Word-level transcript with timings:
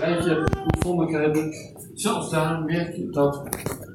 hebben, 0.00 0.52
goed 0.56 0.76
voor 0.78 1.00
elkaar 1.00 1.22
hebben. 1.22 1.52
Zelfs 1.94 2.30
daar 2.30 2.64
merk 2.64 2.96
je 2.96 3.10
dat, 3.10 3.48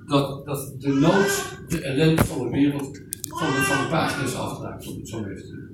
dat, 0.08 0.46
dat 0.46 0.74
de 0.78 0.94
nood, 0.94 1.56
de 1.68 1.82
ellende 1.82 2.26
van 2.26 2.44
de 2.44 2.50
wereld 2.50 3.02
van 3.28 3.48
de, 3.48 3.62
van 3.62 3.84
de 3.84 3.90
pagina's 3.90 4.34
afraakt, 4.34 4.88
om 4.88 4.98
het 4.98 5.10
zo 5.10 5.18
even 5.18 5.36
te. 5.36 5.70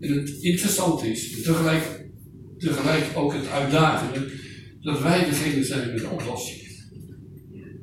En 0.00 0.12
het 0.12 0.28
interessante 0.28 1.10
is, 1.10 1.42
tegelijk, 1.42 2.10
tegelijk 2.58 3.04
ook 3.14 3.32
het 3.32 3.48
uitdagende, 3.48 4.30
dat 4.80 5.02
wij 5.02 5.24
degene 5.24 5.64
zijn 5.64 5.92
met 5.92 5.98
de 6.00 6.08
oplossing. 6.08 6.60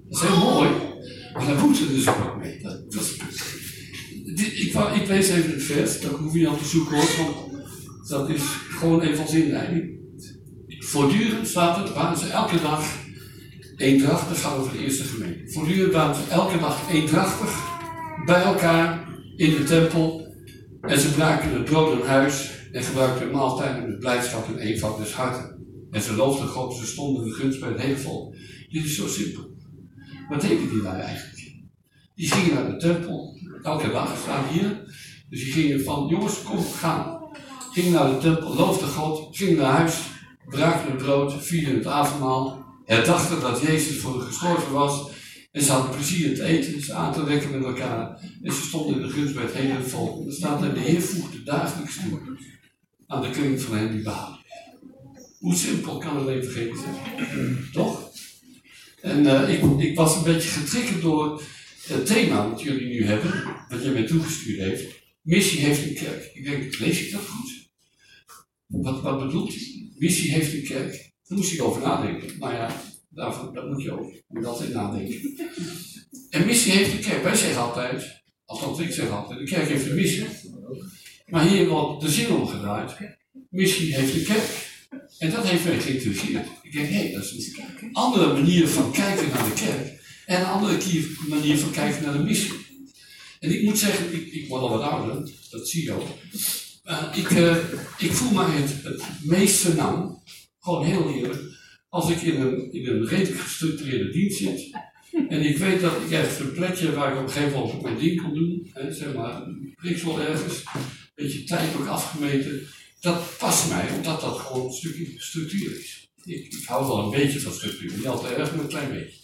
Dat 0.09 0.21
is 0.21 0.27
heel 0.27 0.53
mooi, 0.53 0.69
maar 1.33 1.45
daar 1.45 1.65
moeten 1.65 1.87
we 1.87 1.93
dus 1.93 2.07
ook 2.07 2.37
mee. 2.41 2.61
Dat, 2.61 2.91
dat 2.91 3.15
ik, 4.25 5.01
ik 5.01 5.07
lees 5.07 5.29
even 5.29 5.51
het 5.51 5.63
vers, 5.63 6.01
dat 6.01 6.11
hoef 6.11 6.33
je 6.33 6.39
niet 6.39 6.47
aan 6.47 6.57
te 6.57 6.65
zoeken 6.65 6.95
hoor, 6.95 7.25
want 7.25 8.07
dat 8.07 8.29
is 8.29 8.41
gewoon 8.79 9.01
even 9.01 9.21
als 9.21 9.33
inleiding. 9.33 9.98
Voortdurend 10.89 11.47
staat 11.47 11.77
het, 11.77 11.93
waren 11.93 12.17
ze 12.17 12.27
elke 12.27 12.61
dag 12.61 12.97
eendrachtig, 13.77 14.41
gaat 14.41 14.57
over 14.57 14.71
de 14.71 14.83
eerste 14.83 15.03
gemeente. 15.03 15.51
Voortdurend 15.51 15.93
waren 15.93 16.15
ze 16.15 16.21
elke 16.29 16.59
dag 16.59 16.91
eendrachtig 16.91 17.79
bij 18.25 18.41
elkaar 18.41 19.07
in 19.35 19.55
de 19.55 19.63
tempel. 19.63 20.27
En 20.81 20.99
ze 20.99 21.13
braken 21.13 21.53
het 21.53 21.65
brood 21.65 21.99
in 21.99 22.07
huis 22.07 22.51
en 22.71 22.83
gebruikten 22.83 23.31
maaltijden 23.31 23.89
met 23.89 23.99
blijdschap 23.99 24.47
en 24.47 24.57
eenvoud 24.57 24.97
des 24.97 25.13
harten. 25.13 25.65
En 25.91 26.01
ze 26.01 26.15
loofden 26.15 26.47
God, 26.47 26.75
ze 26.75 26.85
stonden 26.85 27.23
de 27.23 27.31
gunst 27.31 27.59
bij 27.59 27.69
het 27.69 27.81
hele 27.81 27.97
volk. 27.97 28.35
Dit 28.69 28.83
is 28.83 28.95
zo 28.95 29.07
simpel. 29.07 29.49
Wat 30.29 30.41
deden 30.41 30.69
die 30.69 30.81
nou 30.81 30.95
eigenlijk? 30.95 31.53
Die 32.15 32.31
gingen 32.31 32.53
naar 32.53 32.71
de 32.71 32.77
tempel, 32.77 33.39
elke 33.61 33.91
dag 33.91 34.17
staan 34.21 34.47
hier. 34.47 34.81
Dus 35.29 35.43
die 35.43 35.53
gingen 35.53 35.83
van, 35.83 36.07
jongens, 36.07 36.43
kom, 36.43 36.63
gaan. 36.63 37.19
Gingen 37.71 37.91
naar 37.91 38.09
de 38.09 38.17
tempel, 38.17 38.55
loofden 38.55 38.87
God, 38.87 39.37
gingen 39.37 39.57
naar 39.57 39.71
huis, 39.71 40.01
braken 40.49 40.91
het 40.91 40.97
brood, 40.97 41.45
vierden 41.45 41.75
het 41.75 41.85
avondmaal. 41.85 42.65
Herdachten 42.85 43.39
dat 43.39 43.61
Jezus 43.61 43.97
voor 43.97 44.17
hen 44.17 44.27
gestorven 44.27 44.73
was. 44.73 45.09
En 45.51 45.61
ze 45.61 45.71
hadden 45.71 45.95
plezier 45.95 46.35
te 46.35 46.43
eten, 46.43 46.81
ze 46.81 46.93
aan 46.93 47.13
te 47.13 47.23
lekker 47.23 47.49
met 47.49 47.63
elkaar. 47.63 48.19
En 48.43 48.53
ze 48.53 48.61
stonden 48.61 48.95
in 48.95 49.07
de 49.07 49.13
gunst 49.13 49.33
bij 49.33 49.43
het 49.43 49.53
hele 49.53 49.83
volk. 49.83 50.21
En 50.21 50.27
er 50.27 50.33
staat 50.33 50.61
er, 50.61 50.73
de 50.73 50.79
Heer 50.79 51.01
voegde 51.01 51.43
dagelijks 51.43 51.95
toe 51.95 52.19
aan 53.07 53.21
de 53.21 53.29
kring 53.29 53.61
van 53.61 53.77
hen 53.77 53.91
die 53.91 54.03
behouden. 54.03 54.39
Hoe 55.39 55.55
simpel 55.55 55.97
kan 55.97 56.17
het 56.17 56.27
evangelie 56.27 56.77
zijn? 56.77 57.69
Toch? 57.73 58.11
En 59.01 59.25
eh, 59.25 59.53
ik, 59.53 59.79
ik 59.79 59.95
was 59.95 60.15
een 60.15 60.23
beetje 60.23 60.49
getriggerd 60.49 61.01
door 61.01 61.41
het 61.87 62.05
thema 62.05 62.49
wat 62.49 62.61
jullie 62.61 62.87
nu 62.87 63.05
hebben, 63.05 63.43
wat 63.69 63.83
jij 63.83 63.91
mij 63.91 64.05
toegestuurd 64.05 64.59
heeft. 64.59 64.83
Missie 65.21 65.59
heeft 65.59 65.83
een 65.83 65.93
kerk. 65.93 66.31
Ik 66.33 66.43
denk, 66.43 66.79
lees 66.79 67.05
ik 67.05 67.11
dat 67.11 67.21
goed? 67.21 67.58
Wat, 68.69 69.19
bedoelt? 69.19 69.53
Missie 69.95 70.31
heeft 70.31 70.53
een 70.53 70.63
kerk. 70.63 71.11
Daar 71.27 71.37
moest 71.37 71.53
ik 71.53 71.61
over 71.61 71.81
nadenken. 71.81 72.39
Nou 72.39 72.53
ja, 72.53 72.81
daarvoor, 73.09 73.53
dat 73.53 73.69
moet 73.69 73.83
je 73.83 73.91
ook. 73.91 74.13
Moet 74.27 74.45
altijd 74.45 74.73
nadenken. 74.73 75.35
En 76.29 76.45
missie 76.45 76.71
heeft 76.71 76.91
een 76.91 76.99
kerk. 76.99 77.23
Wij 77.23 77.35
zeggen 77.35 77.61
altijd, 77.61 78.23
althans 78.45 78.79
ik 78.79 78.91
zeg 78.91 79.09
altijd, 79.09 79.39
de 79.39 79.45
kerk 79.45 79.67
heeft 79.67 79.85
een 79.85 79.95
missie. 79.95 80.25
Maar 81.27 81.47
hier 81.47 81.67
wordt 81.67 82.01
de 82.01 82.09
zin 82.09 82.31
omgedraaid. 82.31 82.97
Missie 83.49 83.95
heeft 83.95 84.15
een 84.15 84.23
kerk. 84.23 84.67
En 85.17 85.31
dat 85.31 85.47
heeft 85.47 85.63
mij 85.63 85.79
geïnteresseerd. 85.79 86.47
Ik 86.61 86.73
denk, 86.73 86.89
hé, 86.89 87.11
dat 87.11 87.23
is 87.23 87.57
een 87.79 87.93
andere 87.93 88.33
manier 88.33 88.67
van 88.67 88.91
kijken 88.91 89.29
naar 89.29 89.45
de 89.45 89.53
kerk. 89.53 89.99
En 90.25 90.39
een 90.39 90.45
andere 90.45 90.77
manier 91.27 91.57
van 91.57 91.71
kijken 91.71 92.03
naar 92.03 92.17
de 92.17 92.23
missie. 92.23 92.53
En 93.39 93.55
ik 93.55 93.63
moet 93.63 93.77
zeggen, 93.77 94.13
ik, 94.13 94.33
ik 94.33 94.47
word 94.47 94.61
al 94.61 94.69
wat 94.69 94.81
ouder, 94.81 95.31
dat 95.49 95.69
zie 95.69 95.83
je 95.83 95.91
ook. 95.91 96.07
Eh, 96.89 97.03
ik, 97.13 97.29
eh, 97.29 97.55
ik 97.97 98.11
voel 98.11 98.31
me 98.31 98.43
het, 98.45 99.03
meest 99.23 99.57
vernam, 99.59 100.23
gewoon 100.59 100.85
heel 100.85 101.13
eerlijk, 101.13 101.41
als 101.89 102.09
ik 102.09 102.21
in 102.21 102.41
een, 102.41 102.71
in 102.71 102.87
een 102.87 103.07
redelijk 103.07 103.39
gestructureerde 103.39 104.11
dienst 104.11 104.37
zit. 104.37 104.69
En 105.27 105.41
ik 105.41 105.57
weet 105.57 105.81
dat 105.81 105.93
ik 106.05 106.11
ergens 106.11 106.39
een 106.39 106.51
plekje 106.51 106.93
waar 106.93 107.11
ik 107.11 107.17
op 107.17 107.23
een 107.23 107.31
gegeven 107.31 107.59
moment 107.59 107.81
mijn 107.81 107.97
ding 107.97 108.21
kon 108.21 108.33
doen, 108.33 108.69
hè, 108.73 108.93
zeg 108.93 109.13
maar, 109.13 109.41
priksel 109.75 110.21
ergens, 110.21 110.63
een 110.73 110.81
beetje 111.15 111.43
tijd 111.43 111.75
ook 111.75 111.87
afgemeten. 111.87 112.67
Dat 112.99 113.37
past 113.37 113.69
mij, 113.69 113.89
omdat 113.95 114.21
dat 114.21 114.37
gewoon 114.37 114.65
een 114.65 114.73
stukje 114.73 115.13
structuur 115.17 115.79
is. 115.79 116.09
Ik, 116.23 116.53
ik 116.53 116.65
hou 116.65 116.87
wel 116.87 117.03
een 117.03 117.19
beetje 117.19 117.39
van 117.39 117.53
structuur, 117.53 117.91
niet 117.95 118.07
altijd 118.07 118.37
erg, 118.37 118.51
maar 118.51 118.63
een 118.63 118.69
klein 118.69 118.91
beetje. 118.91 119.19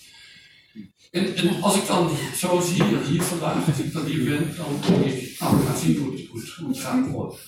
En, 1.12 1.36
en 1.36 1.62
als 1.62 1.76
ik 1.76 1.88
dan, 1.88 2.10
zoals 2.36 2.74
hier, 2.74 3.06
hier 3.06 3.22
vandaag, 3.22 3.68
als 3.68 3.80
ik 3.80 3.94
dan 3.94 4.06
hier 4.06 4.24
ben, 4.24 4.56
dan 4.58 4.82
denk 4.88 5.14
ik, 5.14 5.40
nou, 5.40 5.66
gaan 5.66 5.78
zien 5.78 5.98
hoe 5.98 6.12
het, 6.12 6.50
hoe 6.56 6.68
het 6.68 6.80
gaat 6.80 7.08
worden. 7.08 7.40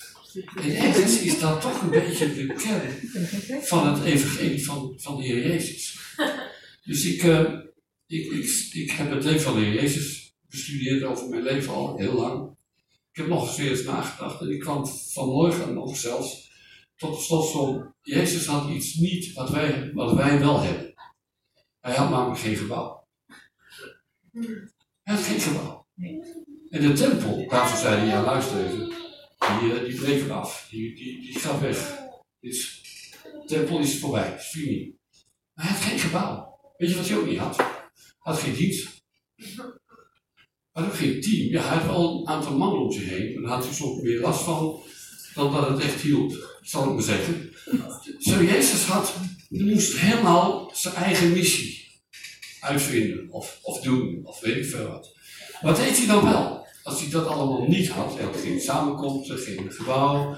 En 0.45 0.75
ergens 0.75 1.21
is 1.21 1.39
dat 1.39 1.61
toch 1.61 1.81
een 1.81 1.89
beetje 1.89 2.33
de 2.33 2.53
kern 2.53 3.65
van 3.65 3.93
het 3.93 4.03
evangelie 4.03 4.65
van, 4.65 4.93
van 4.97 5.17
de 5.17 5.23
Heer 5.23 5.47
Jezus. 5.47 5.99
Dus 6.83 7.05
ik, 7.05 7.23
eh, 7.23 7.53
ik, 8.07 8.31
ik, 8.31 8.69
ik 8.71 8.91
heb 8.91 9.11
het 9.11 9.23
leven 9.23 9.41
van 9.41 9.53
de 9.53 9.59
Heer 9.59 9.73
Jezus 9.73 10.35
bestudeerd 10.49 11.03
over 11.03 11.29
mijn 11.29 11.43
leven 11.43 11.73
al 11.73 11.97
heel 11.97 12.13
lang. 12.13 12.55
Ik 13.11 13.17
heb 13.17 13.27
nog 13.27 13.57
eens 13.57 13.83
nagedacht 13.83 14.41
en 14.41 14.51
ik 14.51 14.59
kwam 14.59 14.87
vanmorgen 14.87 15.73
nog 15.73 15.97
zelfs 15.97 16.51
tot 16.95 17.15
de 17.15 17.21
slotsom. 17.21 17.93
Jezus 18.01 18.45
had 18.45 18.69
iets 18.69 18.93
niet 18.93 19.33
wat 19.33 19.49
wij, 19.49 19.91
wat 19.93 20.15
wij 20.15 20.39
wel 20.39 20.61
hebben. 20.61 20.93
Hij 21.79 21.95
had 21.95 22.09
namelijk 22.09 22.39
geen 22.39 22.55
gebouw. 22.55 23.07
Hij 25.03 25.15
had 25.15 25.23
geen 25.23 25.39
gebouw. 25.39 25.87
En 26.69 26.81
de 26.81 26.93
tempel, 26.93 27.47
daarvoor 27.47 27.77
zei 27.77 27.95
hij, 27.95 28.07
ja 28.07 28.23
luister 28.23 28.65
even, 28.65 28.93
die, 29.37 29.73
eh, 29.73 29.85
die 29.85 29.95
breken 29.95 30.31
af, 30.31 30.67
die, 30.69 30.95
die, 30.95 31.21
die 31.21 31.39
gaat 31.39 31.59
weg. 31.59 31.97
De 32.39 33.43
tempel 33.45 33.79
is 33.79 33.99
voorbij, 33.99 34.39
fini. 34.39 34.95
Maar 35.53 35.65
hij 35.65 35.73
had 35.73 35.83
geen 35.83 35.99
gebouw. 35.99 36.59
Weet 36.77 36.89
je 36.89 36.95
wat 36.95 37.07
hij 37.07 37.17
ook 37.17 37.27
niet 37.27 37.37
had? 37.37 37.57
Hij 37.57 37.65
had 38.17 38.39
geen 38.39 38.55
dienst. 38.55 38.87
Hij 39.35 39.45
had 40.71 40.85
ook 40.85 40.95
geen 40.95 41.21
team. 41.21 41.51
Ja, 41.51 41.61
hij 41.61 41.77
had 41.77 41.85
wel 41.85 42.19
een 42.19 42.27
aantal 42.27 42.57
mannen 42.57 42.81
om 42.81 42.91
zich 42.91 43.09
heen, 43.09 43.33
maar 43.33 43.41
daar 43.41 43.51
had 43.51 43.65
hij 43.65 43.73
soms 43.73 44.01
meer 44.01 44.19
last 44.19 44.43
van 44.43 44.81
dan 45.33 45.53
dat 45.53 45.69
het 45.69 45.79
echt 45.79 46.01
hielp, 46.01 46.57
zal 46.61 46.87
ik 46.87 46.93
maar 46.93 47.03
zeggen. 47.03 47.53
Zo, 48.19 48.43
Jezus 48.43 48.83
had, 48.83 49.13
moest 49.49 49.97
helemaal 49.97 50.71
zijn 50.73 50.93
eigen 50.93 51.31
missie 51.31 51.87
uitvinden 52.59 53.29
of, 53.29 53.59
of 53.61 53.81
doen, 53.81 54.19
of 54.23 54.39
weet 54.39 54.55
ik 54.55 54.65
veel 54.65 54.87
wat. 54.87 55.15
Wat 55.61 55.75
deed 55.75 55.97
hij 55.97 56.07
dan 56.07 56.23
wel? 56.23 56.56
Als 56.87 57.01
hij 57.01 57.09
dat 57.09 57.27
allemaal 57.27 57.67
niet 57.67 57.89
had, 57.89 58.15
hij 58.15 58.23
had 58.23 58.37
geen 58.37 58.59
samenkomsten, 58.59 59.37
geen 59.37 59.71
gebouw, 59.71 60.33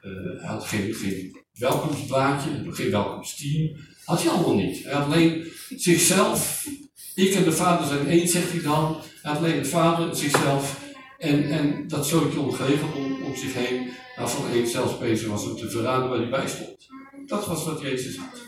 eh, 0.00 0.10
hij 0.38 0.48
had 0.48 0.64
geen, 0.64 0.94
geen 0.94 1.36
welkomstblaadje, 1.52 2.50
geen 2.68 2.90
welkomsteam, 2.90 3.76
had 4.04 4.22
hij 4.22 4.30
allemaal 4.32 4.54
niet. 4.54 4.84
Hij 4.84 4.92
had 4.92 5.04
alleen 5.04 5.52
zichzelf, 5.76 6.66
ik 7.14 7.34
en 7.34 7.44
de 7.44 7.52
vader 7.52 7.86
zijn 7.86 8.06
één, 8.06 8.28
zegt 8.28 8.50
hij 8.52 8.62
dan. 8.62 9.00
Hij 9.22 9.32
had 9.32 9.42
alleen 9.42 9.62
de 9.62 9.68
vader, 9.68 10.16
zichzelf 10.16 10.80
en, 11.18 11.50
en 11.50 11.88
dat 11.88 12.06
zootje 12.06 12.40
omgeven 12.40 12.94
om, 12.94 13.36
zich 13.36 13.54
heen, 13.54 13.90
waarvan 14.16 14.50
één 14.50 14.66
zelfs 14.66 14.98
bezig 14.98 15.28
was 15.28 15.44
om 15.44 15.56
te 15.56 15.70
verraden 15.70 16.08
waar 16.08 16.18
hij 16.18 16.30
bij 16.30 16.48
stond. 16.48 16.86
Dat 17.26 17.46
was 17.46 17.64
wat 17.64 17.80
Jezus 17.80 18.16
had. 18.16 18.40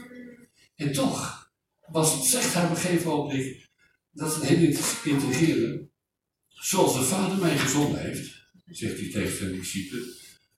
En 0.76 0.92
toch 0.92 1.50
was, 1.86 2.30
zegt 2.30 2.54
hij 2.54 2.64
op 2.64 2.70
een 2.70 2.76
gegeven 2.76 3.10
moment, 3.10 3.70
dat 4.12 4.30
is 4.30 4.36
een 4.36 4.56
heel 4.56 4.68
intrigerende, 5.04 5.90
zoals 6.62 6.94
de 6.94 7.02
Vader 7.02 7.38
mij 7.38 7.58
gezonden 7.58 8.00
heeft, 8.00 8.30
zegt 8.66 8.98
hij 8.98 9.10
tegen 9.10 9.36
zijn 9.36 9.52
discipelen, 9.52 10.04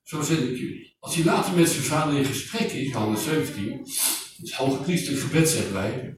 zo 0.03 0.23
zend 0.23 0.41
ik 0.41 0.59
jullie. 0.59 0.97
Als 1.01 1.15
hij 1.15 1.25
later 1.25 1.55
met 1.55 1.69
zijn 1.69 1.83
vader 1.83 2.19
in 2.19 2.25
gesprek 2.25 2.71
is, 2.71 2.89
Johannes 2.89 3.25
17, 3.25 3.87
het 4.37 4.53
hoge 4.53 4.83
priestelijk 4.83 5.23
gebed 5.23 5.49
zeggen 5.49 5.73
wij, 5.73 6.17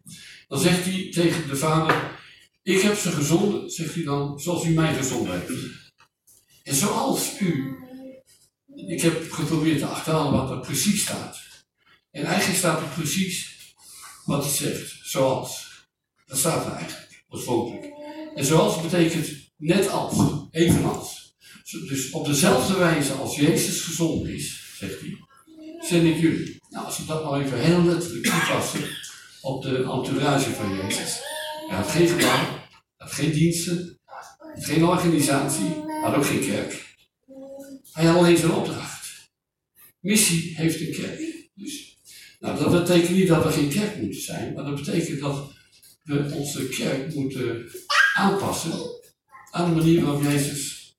dan 0.48 0.60
zegt 0.60 0.84
hij 0.84 1.08
tegen 1.10 1.48
de 1.48 1.56
Vader, 1.56 2.18
ik 2.62 2.80
heb 2.80 2.96
ze 2.96 3.10
gezonden, 3.10 3.70
zegt 3.70 3.94
hij 3.94 4.04
dan, 4.04 4.40
zoals 4.40 4.64
u 4.64 4.70
mij 4.70 4.94
gezonden 4.94 5.40
heeft. 5.40 5.50
En 6.62 6.74
zoals 6.74 7.40
u, 7.40 7.76
ik 8.86 9.00
heb 9.00 9.32
geprobeerd 9.32 9.78
te 9.78 9.86
achterhalen 9.86 10.32
wat 10.32 10.50
er 10.50 10.60
precies 10.60 11.02
staat. 11.02 11.38
En 12.10 12.24
eigenlijk 12.24 12.58
staat 12.58 12.80
er 12.80 12.88
precies 12.88 13.56
wat 14.24 14.44
het 14.44 14.52
zegt, 14.52 14.98
zoals. 15.02 15.64
Dat 16.26 16.38
staat 16.38 16.66
er 16.66 16.72
eigenlijk, 16.72 17.24
oorspronkelijk. 17.28 17.92
En 18.34 18.44
zoals 18.44 18.82
betekent 18.82 19.45
net 19.56 19.88
als, 19.88 20.14
evenals. 20.50 21.34
Dus 21.70 22.10
op 22.10 22.26
dezelfde 22.26 22.78
wijze 22.78 23.12
als 23.12 23.36
Jezus 23.36 23.80
gezond 23.80 24.26
is, 24.26 24.76
zegt 24.78 25.00
hij, 25.00 25.18
zend 25.88 26.04
ik 26.04 26.18
jullie. 26.18 26.60
Nou, 26.70 26.84
als 26.84 26.98
we 26.98 27.04
dat 27.04 27.22
nou 27.22 27.44
even 27.44 27.60
heel 27.60 27.82
letterlijk 27.82 28.24
toepassen 28.24 28.80
op 29.40 29.62
de 29.62 29.76
entourage 29.76 30.50
van 30.50 30.76
Jezus. 30.76 31.20
Hij 31.68 31.76
had 31.76 31.90
geen 31.90 32.08
gebouw, 32.08 32.44
hij 32.44 32.66
had 32.96 33.12
geen 33.12 33.32
diensten, 33.32 33.98
had 34.04 34.64
geen 34.64 34.84
organisatie, 34.84 35.64
hij 35.64 36.00
had 36.02 36.14
ook 36.14 36.26
geen 36.26 36.46
kerk. 36.46 36.94
Hij 37.92 38.04
had 38.04 38.16
alleen 38.16 38.36
zijn 38.36 38.52
opdracht. 38.52 39.30
Missie 40.00 40.56
heeft 40.56 40.80
een 40.80 40.92
kerk. 40.92 41.50
Dus, 41.54 41.98
nou, 42.40 42.58
dat 42.58 42.70
betekent 42.70 43.16
niet 43.16 43.28
dat 43.28 43.44
we 43.44 43.50
geen 43.50 43.68
kerk 43.68 43.96
moeten 43.96 44.20
zijn, 44.20 44.54
maar 44.54 44.64
dat 44.64 44.74
betekent 44.74 45.20
dat 45.20 45.52
we 46.02 46.30
onze 46.34 46.68
kerk 46.68 47.14
moeten 47.14 47.70
aanpassen 48.14 48.72
aan 49.56 49.68
de 49.68 49.76
manier 49.76 50.04
waarop 50.04 50.22
Jezus, 50.22 50.94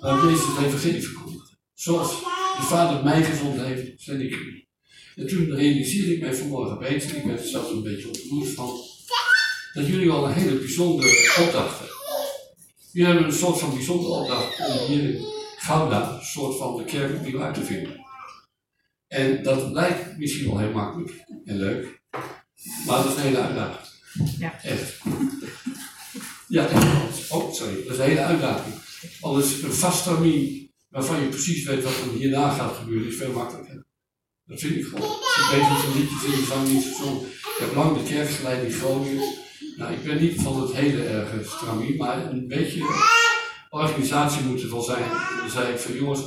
waarop 0.00 0.30
Jezus 0.30 0.46
het 0.46 0.66
evangelie 0.66 1.02
verkondigt. 1.02 1.52
Zoals 1.74 2.10
de 2.56 2.62
Vader 2.62 3.04
mij 3.04 3.24
gezond 3.24 3.60
heeft, 3.60 4.02
zend 4.02 4.20
ik 4.20 4.30
jullie. 4.30 4.68
En 5.16 5.26
toen 5.26 5.54
realiseerde 5.54 6.14
ik 6.14 6.20
mij 6.20 6.34
vanmorgen 6.34 6.78
beter, 6.78 7.16
ik 7.16 7.24
werd 7.24 7.40
er 7.40 7.48
zelfs 7.48 7.70
een 7.70 7.82
beetje 7.82 8.08
ontroerd 8.08 8.48
van, 8.48 8.80
dat 9.72 9.86
jullie 9.86 10.10
al 10.10 10.26
een 10.26 10.32
hele 10.32 10.58
bijzondere 10.58 11.34
opdracht 11.40 11.78
hebben. 11.78 11.96
Jullie 12.92 13.08
hebben 13.08 13.26
een 13.26 13.38
soort 13.38 13.58
van 13.58 13.74
bijzondere 13.74 14.12
opdracht 14.12 14.58
om 14.58 14.86
hier 14.86 15.14
in 15.14 15.24
Gouda 15.56 16.14
een 16.14 16.24
soort 16.24 16.56
van 16.56 16.76
de 16.76 16.84
kerk 16.84 17.16
opnieuw 17.16 17.42
uit 17.42 17.54
te 17.54 17.64
vinden. 17.64 18.00
En 19.08 19.42
dat 19.42 19.70
lijkt 19.70 20.18
misschien 20.18 20.46
wel 20.46 20.58
heel 20.58 20.72
makkelijk 20.72 21.24
en 21.44 21.56
leuk, 21.56 22.00
maar 22.86 22.96
dat 22.96 23.06
is 23.06 23.14
een 23.14 23.22
hele 23.22 23.40
uitdaging. 23.40 23.88
Ja. 24.38 24.62
Echt. 24.62 25.00
Ja. 26.52 26.68
Oh, 27.28 27.52
sorry. 27.52 27.74
Dat 27.82 27.92
is 27.92 27.98
een 27.98 28.04
hele 28.04 28.20
uitdaging. 28.20 28.74
Al 29.20 29.38
is 29.38 29.62
een 29.62 29.72
vast 29.72 30.04
termijn 30.04 30.70
waarvan 30.88 31.20
je 31.20 31.28
precies 31.28 31.64
weet 31.64 31.82
wat 31.82 31.92
er 31.92 32.18
hierna 32.18 32.50
gaat 32.50 32.76
gebeuren, 32.76 33.08
is 33.08 33.16
veel 33.16 33.32
makkelijker. 33.32 33.84
Dat 34.44 34.60
vind 34.60 34.76
ik 34.76 34.84
gewoon. 34.84 35.10
Ik 35.10 35.48
weet 35.50 35.68
hoeveel 35.68 35.94
liedjes 35.94 36.24
in 36.24 36.30
de 36.30 36.72
niet 36.72 36.84
gezongen. 36.84 37.26
Ik 37.26 37.56
heb 37.58 37.74
lang 37.74 37.96
de 37.96 38.02
kerk 38.02 38.30
geleid 38.30 38.64
in 38.64 38.72
Groningen. 38.72 39.34
Nou, 39.76 39.92
ik 39.92 40.02
ben 40.04 40.20
niet 40.20 40.40
van 40.40 40.60
het 40.60 40.72
hele 40.72 41.04
erge 41.04 41.44
stramien, 41.44 41.96
maar 41.96 42.30
een 42.30 42.48
beetje 42.48 42.84
organisatie 43.70 44.42
moet 44.42 44.62
er 44.62 44.70
wel 44.70 44.82
zijn. 44.82 45.08
Dan 45.38 45.50
zei 45.50 45.72
ik 45.72 45.78
van 45.78 45.94
jongens, 45.94 46.20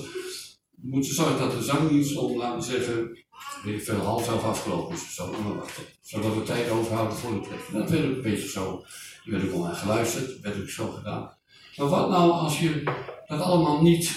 we 0.71 0.87
moeten 0.89 1.13
zorgen 1.13 1.39
dat 1.39 1.51
de 1.51 1.63
zangdienst 1.63 2.15
om, 2.15 2.37
laten 2.37 2.63
zeggen, 2.63 3.25
weet 3.63 3.79
ik 3.79 3.85
veel, 3.85 3.99
half 3.99 4.27
elf 4.27 4.43
afgelopen 4.43 4.95
is 4.95 5.15
zo. 5.15 5.31
Maar 5.43 5.55
wacht, 5.55 5.79
Zodat 6.01 6.35
we 6.35 6.43
tijd 6.43 6.69
overhouden 6.69 7.17
voor 7.17 7.33
de 7.33 7.39
preek. 7.39 7.71
Dat 7.71 7.89
werd 7.89 8.03
een 8.03 8.21
beetje 8.21 8.49
zo. 8.49 8.85
Er 9.25 9.31
werd 9.31 9.43
ook 9.43 9.53
al 9.53 9.67
aan 9.67 9.75
geluisterd, 9.75 10.39
werd 10.39 10.61
ook 10.61 10.69
zo 10.69 10.91
gedaan. 10.91 11.37
Maar 11.75 11.87
wat 11.87 12.09
nou 12.09 12.31
als 12.31 12.59
je 12.59 12.83
dat 13.27 13.41
allemaal 13.41 13.81
niet 13.81 14.11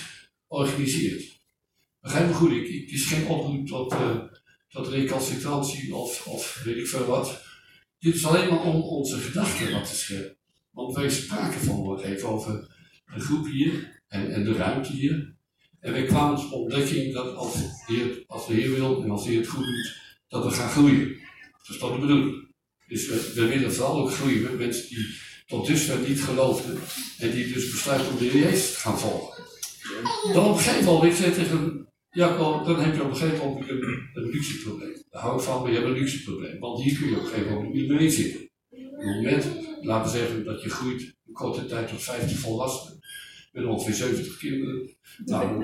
organiseert? 0.46 1.36
Begrijp 2.00 2.26
me 2.26 2.34
goed, 2.34 2.50
ik, 2.50 2.80
het 2.80 2.90
is 2.90 3.06
geen 3.06 3.26
oproep 3.26 3.66
tot, 3.66 3.92
eh 3.92 4.16
tot 4.68 4.88
recalcitrantie 4.88 5.94
of, 5.94 6.26
of 6.26 6.60
weet 6.64 6.76
ik 6.76 6.86
veel 6.86 7.06
wat. 7.06 7.42
Dit 7.98 8.14
is 8.14 8.24
alleen 8.24 8.48
maar 8.48 8.62
om 8.62 8.82
onze 8.82 9.16
gedachten 9.16 9.72
wat 9.72 9.88
te 9.88 9.96
scherpen. 9.96 10.36
Want 10.70 10.94
wij 10.94 11.10
spraken 11.10 11.60
vanmorgen 11.60 12.08
even 12.08 12.28
over 12.28 12.76
de 13.14 13.20
groep 13.20 13.46
hier 13.46 14.02
en, 14.08 14.32
en 14.32 14.44
de 14.44 14.52
ruimte 14.52 14.92
hier. 14.92 15.36
En 15.80 15.92
wij 15.92 16.04
kwamen 16.04 16.40
tot 16.40 16.50
de 16.50 16.56
ontdekking 16.56 17.14
dat 17.14 17.34
als 17.34 17.54
de, 17.54 17.84
Heer, 17.86 18.24
als 18.26 18.46
de 18.46 18.54
Heer 18.54 18.70
wil 18.70 19.02
en 19.02 19.10
als 19.10 19.24
de 19.24 19.30
Heer 19.30 19.40
het 19.40 19.48
goed 19.48 19.64
doet, 19.64 19.96
dat 20.28 20.44
we 20.44 20.50
gaan 20.50 20.70
groeien. 20.70 21.08
Dat 21.58 21.68
is 21.68 21.78
toch 21.78 21.92
de 21.92 22.00
bedoeling. 22.00 22.47
Dus 22.88 23.08
we, 23.08 23.32
we 23.34 23.46
willen 23.46 23.72
vooral 23.72 24.00
ook 24.00 24.10
groeien 24.10 24.42
met 24.42 24.58
mensen 24.58 24.88
die 24.88 25.06
tot 25.46 25.66
dusver 25.66 25.98
niet 26.08 26.22
geloofden 26.22 26.78
en 27.18 27.30
die 27.30 27.52
dus 27.52 27.70
besluiten 27.70 28.08
om 28.12 28.18
de 28.18 28.24
Heer 28.24 28.42
Jezus 28.42 28.72
te 28.72 28.78
gaan 28.78 28.98
volgen. 28.98 29.44
Dan 30.32 30.44
op 30.44 30.56
een 30.56 30.62
gegeven 30.62 30.84
moment, 30.84 31.16
tegen 31.16 31.88
dan 32.18 32.80
heb 32.80 32.94
je 32.94 33.02
op 33.02 33.10
een 33.10 33.16
gegeven 33.16 33.46
moment 33.46 33.68
een, 33.68 34.08
een 34.14 34.30
luxe 34.30 34.58
probleem. 34.58 35.04
Daar 35.10 35.22
hou 35.22 35.36
ik 35.36 35.42
van, 35.44 35.62
maar 35.62 35.70
je 35.70 35.76
hebt 35.76 35.88
een 35.88 35.98
luxe 35.98 36.22
probleem. 36.22 36.58
Want 36.58 36.82
hier 36.82 36.98
kun 36.98 37.08
je 37.08 37.16
op 37.16 37.22
een 37.22 37.28
gegeven 37.28 37.52
moment 37.52 37.74
niet 37.74 37.88
mee 37.88 38.10
zitten. 38.10 38.40
Op 38.70 38.80
het 38.80 39.16
moment, 39.16 39.46
laten 39.80 40.12
we 40.12 40.18
zeggen, 40.18 40.44
dat 40.44 40.62
je 40.62 40.70
groeit 40.70 41.00
in 41.00 41.32
korte 41.32 41.66
tijd 41.66 41.88
tot 41.88 42.02
50 42.02 42.38
volwassenen. 42.38 42.98
Met 43.52 43.64
ongeveer 43.64 43.94
70 43.94 44.36
kinderen. 44.36 44.96
Nou, 45.24 45.58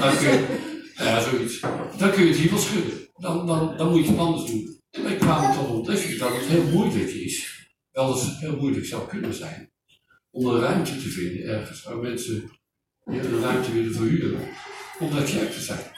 dan 0.00 0.16
kun 0.16 0.28
je, 0.28 0.82
ja, 0.96 1.30
zoiets. 1.30 1.60
Dan 1.98 2.10
kun 2.10 2.22
je 2.22 2.28
het 2.28 2.38
hier 2.38 2.50
wel 2.50 2.58
schudden. 2.58 3.08
Dan, 3.16 3.46
dan, 3.46 3.76
dan 3.76 3.90
moet 3.90 4.04
je 4.04 4.10
het 4.10 4.18
anders 4.18 4.50
doen. 4.50 4.73
En 4.94 5.02
wij 5.02 5.16
kwamen 5.16 5.56
tot 5.56 5.66
de 5.66 5.72
ontdekking 5.72 6.18
dat 6.18 6.36
het 6.36 6.44
heel 6.44 6.64
moeilijk 6.64 7.10
is. 7.10 7.66
Wel 7.92 8.12
eens 8.12 8.40
heel 8.40 8.56
moeilijk 8.56 8.86
zou 8.86 9.08
kunnen 9.08 9.34
zijn. 9.34 9.72
Om 10.30 10.46
een 10.46 10.60
ruimte 10.60 10.96
te 10.96 11.08
vinden 11.08 11.46
ergens 11.46 11.82
waar 11.82 11.96
mensen 11.96 12.50
een 13.04 13.40
ruimte 13.40 13.72
willen 13.72 13.94
verhuren. 13.94 14.48
Om 14.98 15.10
daar 15.10 15.24
kerk 15.24 15.52
te 15.52 15.60
zijn. 15.60 15.92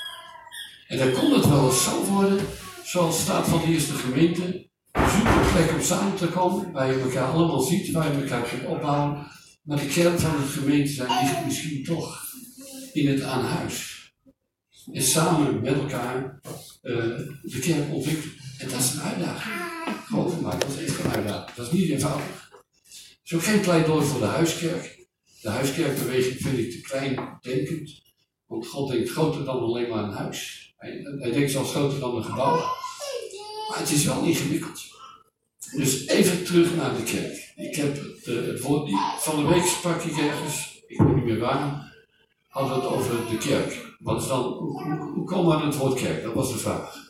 En 0.88 0.98
dan 0.98 1.12
kon 1.12 1.32
het 1.32 1.48
wel 1.48 1.66
eens 1.66 1.84
zo 1.84 2.04
worden, 2.04 2.38
zoals 2.84 3.20
staat 3.20 3.48
van 3.48 3.60
de 3.60 3.66
eerste 3.66 3.92
gemeente. 3.92 4.68
Zoek 4.92 5.26
een 5.26 5.52
plek 5.52 5.70
om 5.74 5.82
samen 5.82 6.16
te 6.16 6.26
komen, 6.26 6.72
waar 6.72 6.92
je 6.92 7.00
elkaar 7.00 7.30
allemaal 7.30 7.60
ziet, 7.60 7.90
waar 7.90 8.12
je 8.12 8.22
elkaar 8.22 8.48
kunt 8.48 8.66
opbouwen. 8.66 9.26
Maar 9.62 9.78
de 9.78 9.86
kern 9.86 10.18
van 10.18 10.36
de 10.36 10.46
gemeente 10.46 10.92
zijn 10.92 11.08
ligt 11.08 11.44
misschien 11.44 11.84
toch 11.84 12.22
in 12.92 13.08
het 13.08 13.22
aan 13.22 13.44
huis. 13.44 13.94
En 14.92 15.02
samen 15.02 15.60
met 15.60 15.74
elkaar 15.74 16.40
eh, 16.82 16.94
de 17.42 17.58
kerk 17.60 17.94
ontwikkelen. 17.94 18.35
En 18.58 18.68
dat 18.68 18.80
is 18.80 18.92
een 18.92 19.00
uitdaging. 19.00 19.54
Geloof 20.06 20.40
me 20.40 20.50
dat 20.50 20.68
is 20.68 20.84
echt 20.84 21.04
een 21.04 21.10
uitdaging. 21.10 21.56
Dat 21.56 21.66
is 21.66 21.72
niet 21.72 21.90
eenvoudig. 21.90 22.50
Het 22.90 23.20
is 23.24 23.34
ook 23.34 23.42
geen 23.42 23.60
pleidooi 23.60 24.06
voor 24.06 24.20
de 24.20 24.26
huiskerk. 24.26 25.06
De 25.40 25.48
huiskerkbeweging 25.48 26.40
vind 26.40 26.58
ik 26.58 26.70
te 26.70 26.80
klein 26.80 27.38
denkend. 27.40 28.02
Want 28.46 28.66
God 28.66 28.90
denkt 28.90 29.10
groter 29.10 29.44
dan 29.44 29.58
alleen 29.58 29.88
maar 29.88 30.04
een 30.04 30.12
huis. 30.12 30.72
Hij, 30.76 31.00
hij 31.18 31.30
denkt 31.32 31.50
zelfs 31.50 31.70
groter 31.70 32.00
dan 32.00 32.16
een 32.16 32.24
gebouw. 32.24 32.56
Maar 33.68 33.78
het 33.78 33.90
is 33.90 34.04
wel 34.04 34.22
ingewikkeld. 34.22 34.80
Dus 35.76 36.06
even 36.06 36.44
terug 36.44 36.74
naar 36.74 36.96
de 36.96 37.02
kerk. 37.02 37.52
Ik 37.56 37.76
heb 37.76 37.94
de, 38.24 38.32
het 38.32 38.60
woord, 38.60 38.90
van 39.18 39.36
de 39.36 39.48
week 39.48 39.66
sprak 39.66 40.02
ik 40.02 40.16
ergens, 40.16 40.82
ik 40.86 40.98
weet 40.98 41.14
niet 41.14 41.24
meer 41.24 41.38
waar, 41.38 41.94
we 42.52 42.60
het 42.60 42.84
over 42.84 43.28
de 43.30 43.38
kerk. 43.38 43.96
Wat 43.98 44.22
is 44.22 44.28
dan, 44.28 44.42
hoe, 44.42 44.82
hoe, 44.82 45.32
hoe 45.32 45.46
we 45.46 45.54
aan 45.54 45.66
het 45.66 45.76
woord 45.76 45.94
kerk? 45.94 46.22
Dat 46.22 46.34
was 46.34 46.52
de 46.52 46.58
vraag. 46.58 47.05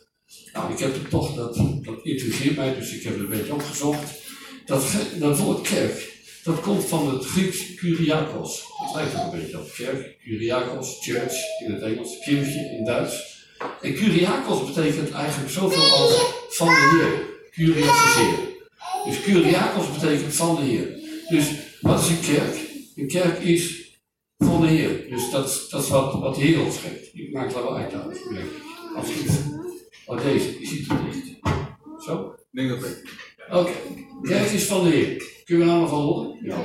Nou, 0.53 0.71
ik 0.71 0.79
heb 0.79 0.93
het 0.93 1.09
toch, 1.09 1.35
dat, 1.35 1.55
dat 1.55 1.99
intrigeert 2.03 2.55
mij, 2.55 2.75
dus 2.75 2.93
ik 2.93 3.03
heb 3.03 3.13
het 3.13 3.21
een 3.21 3.29
beetje 3.29 3.53
opgezocht. 3.53 4.25
Dat, 4.65 4.83
dat 5.19 5.37
woord 5.37 5.67
kerk, 5.67 6.15
dat 6.43 6.59
komt 6.59 6.85
van 6.85 7.13
het 7.13 7.25
Grieks 7.25 7.75
kuriakos. 7.75 8.63
Dat 8.79 8.95
lijkt 8.95 9.15
ook 9.15 9.33
een 9.33 9.39
beetje 9.39 9.59
op 9.59 9.73
kerk. 9.75 10.17
Kuriakos, 10.23 10.97
church 11.01 11.33
in 11.65 11.73
het 11.73 11.81
Engels, 11.81 12.19
kirchje 12.19 12.75
in 12.77 12.85
Duits. 12.85 13.45
En 13.81 13.93
kuriakos 13.93 14.65
betekent 14.65 15.11
eigenlijk 15.11 15.51
zoveel 15.51 15.91
als 15.91 16.33
van 16.49 16.67
de 16.67 16.73
Heer. 16.73 17.25
Kurios 17.51 18.05
is 18.05 18.15
Heer. 18.15 18.39
Dus 19.05 19.21
kuriakos 19.21 19.91
betekent 19.93 20.33
van 20.33 20.55
de 20.55 20.61
Heer. 20.61 20.87
Dus 21.29 21.45
wat 21.81 21.99
is 22.01 22.09
een 22.09 22.19
kerk? 22.19 22.55
Een 22.95 23.07
kerk 23.07 23.39
is 23.39 23.91
van 24.37 24.61
de 24.61 24.67
Heer. 24.67 25.09
Dus 25.09 25.29
dat, 25.31 25.67
dat 25.69 25.83
is 25.83 25.89
wat, 25.89 26.13
wat 26.13 26.35
de 26.35 26.41
Heer 26.41 26.61
ons 26.61 26.77
geeft. 26.77 27.09
Ik 27.13 27.33
maak 27.33 27.45
het 27.45 27.53
wel 27.53 27.77
uit 27.77 27.93
uit. 27.93 28.21
Als 28.95 29.07
Oh, 30.07 30.23
deze, 30.23 30.57
die 30.57 30.67
ziet 30.67 30.87
het 30.87 30.97
dicht. 31.11 31.25
Zo? 32.05 32.33
Ik 32.51 32.59
denk 32.67 32.69
dat 32.69 32.89
ik. 32.89 33.13
Oké. 33.51 33.71
Kerk 34.21 34.51
is 34.51 34.63
van 34.63 34.83
de 34.83 34.89
Heer. 34.89 35.23
Kunnen 35.45 35.65
we 35.65 35.71
nou 35.71 35.81
nog 35.81 35.89
wel 35.91 36.01
horen? 36.01 36.37
Ja. 36.41 36.57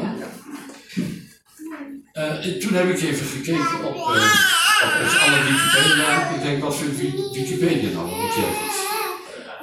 Eh, 2.13 2.47
en 2.47 2.59
toen 2.61 2.73
heb 2.75 2.89
ik 2.89 3.03
even 3.03 3.27
gekeken 3.27 3.85
op, 3.85 3.95
eh 3.95 4.51
op 4.85 4.93
onze 5.05 5.19
alle 5.19 5.43
Wikipedia. 5.45 6.31
Ik 6.35 6.43
denk, 6.43 6.63
wat 6.63 6.77
vindt 6.77 6.97
Wi- 7.01 7.29
Wikipedia 7.33 7.91
nou 7.91 8.11
wat 8.11 8.19
een 8.19 8.29
kerk 8.43 8.59
is? 8.69 8.81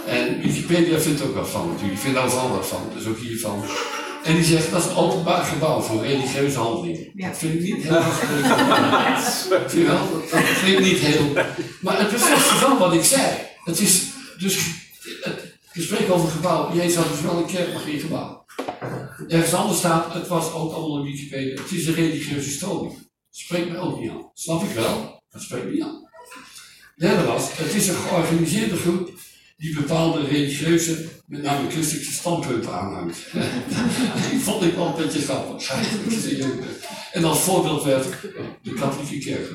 En 0.06 0.42
Wikipedia 0.42 1.00
vindt 1.00 1.22
ook 1.24 1.36
wat 1.36 1.50
van 1.50 1.68
natuurlijk. 1.68 1.94
Die 1.94 2.00
vindt 2.12 2.20
overal 2.20 2.50
wat 2.50 2.68
van, 2.68 2.82
dus 2.98 3.06
ook 3.08 3.18
hiervan. 3.18 3.64
En 4.24 4.36
die 4.36 4.44
zegt, 4.44 4.72
dat 4.72 4.84
is 4.84 4.90
een 4.90 4.96
openbaar 4.96 5.44
gebouw 5.44 5.80
voor 5.82 6.02
religieuze 6.04 6.58
handelingen. 6.60 7.12
Ja. 7.16 7.28
Dat 7.28 7.38
vind 7.38 7.54
ik 7.54 7.62
niet 7.62 7.84
heel 7.84 7.92
wel? 9.86 10.22
Dat 10.32 10.42
vind 10.42 10.80
ik 10.80 10.86
niet 10.86 10.98
heel... 10.98 11.34
Maar 11.82 12.00
het 12.00 12.10
bevestigt 12.12 12.60
wel 12.60 12.78
wat 12.78 12.94
ik 12.94 13.04
zei. 13.04 13.26
Het 13.70 13.80
is 13.80 14.04
dus... 14.38 14.58
Het, 15.22 15.58
we 15.74 15.82
spreken 15.82 16.14
over 16.14 16.30
gebouw. 16.30 16.76
Jezus 16.76 16.96
had 16.96 17.10
dus 17.10 17.22
wel 17.22 17.38
een 17.38 17.46
kerk, 17.46 17.74
maar 17.74 17.82
geen 17.82 18.00
gebouw. 18.00 18.46
Ergens 19.28 19.54
anders 19.54 19.78
staat, 19.78 20.14
het 20.14 20.28
was 20.28 20.52
ook 20.54 20.74
allemaal 20.74 20.98
in 20.98 21.12
Wikipedia. 21.12 21.62
Het 21.62 21.72
is 21.72 21.88
een 21.88 21.94
religieuze 21.94 22.50
stroming. 22.50 22.94
Dat 22.94 23.08
spreekt 23.30 23.70
mij 23.70 23.80
ook 23.80 24.00
niet 24.00 24.10
aan. 24.10 24.32
Snap 24.34 24.64
ik 24.64 24.70
wel, 24.70 25.24
dat 25.30 25.42
spreekt 25.42 25.66
me 25.66 25.72
niet 25.72 25.82
aan. 25.82 26.08
Derde 26.96 27.24
was, 27.24 27.58
het 27.58 27.74
is 27.74 27.88
een 27.88 27.96
georganiseerde 27.96 28.76
groep 28.76 29.12
die 29.58 29.76
bepaalde 29.76 30.26
religieuze, 30.26 31.08
met 31.26 31.42
name 31.42 31.70
christelijke 31.70 32.12
standpunten 32.12 32.74
aanhangt. 32.74 33.18
Die 34.32 34.40
vond 34.40 34.64
ik 34.64 34.74
wel 34.74 34.88
een 34.88 34.96
beetje 34.96 35.22
grappig. 35.22 35.72
En 37.12 37.24
als 37.24 37.40
voorbeeld 37.40 37.84
werd 37.84 38.08
de 38.62 38.74
katholieke 38.74 39.20
kerk. 39.20 39.50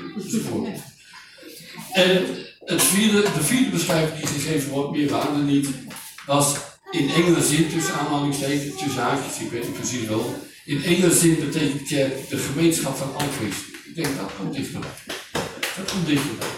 En 1.93 2.27
het 2.65 2.83
vierde, 2.83 3.23
de 3.23 3.43
vierde 3.43 3.71
beschrijving 3.71 4.19
die 4.19 4.27
gegeven 4.27 4.71
wordt, 4.71 4.91
meer 4.91 5.11
waarde 5.11 5.43
niet, 5.43 5.69
was 6.27 6.57
in 6.91 7.11
engere 7.11 7.43
zin, 7.43 7.69
tussen 7.69 7.95
aanhalingstekens, 7.95 8.83
tussen 8.83 9.03
haakjes, 9.03 9.41
ik 9.41 9.51
weet 9.51 9.63
niet 9.63 9.73
precies 9.73 10.07
wel. 10.07 10.35
In 10.65 10.83
engere 10.83 11.15
zin 11.15 11.37
betekent 11.41 11.89
kerk 11.89 12.29
de 12.29 12.37
gemeenschap 12.37 12.97
van 12.97 13.15
alle 13.15 13.29
christenen. 13.39 13.81
Ik 13.85 13.95
denk 13.95 14.17
dat 14.17 14.31
komt 14.39 14.55
dichterbij. 14.55 14.91
Dat 15.77 15.93
komt 15.93 16.07
dichterbij. 16.07 16.49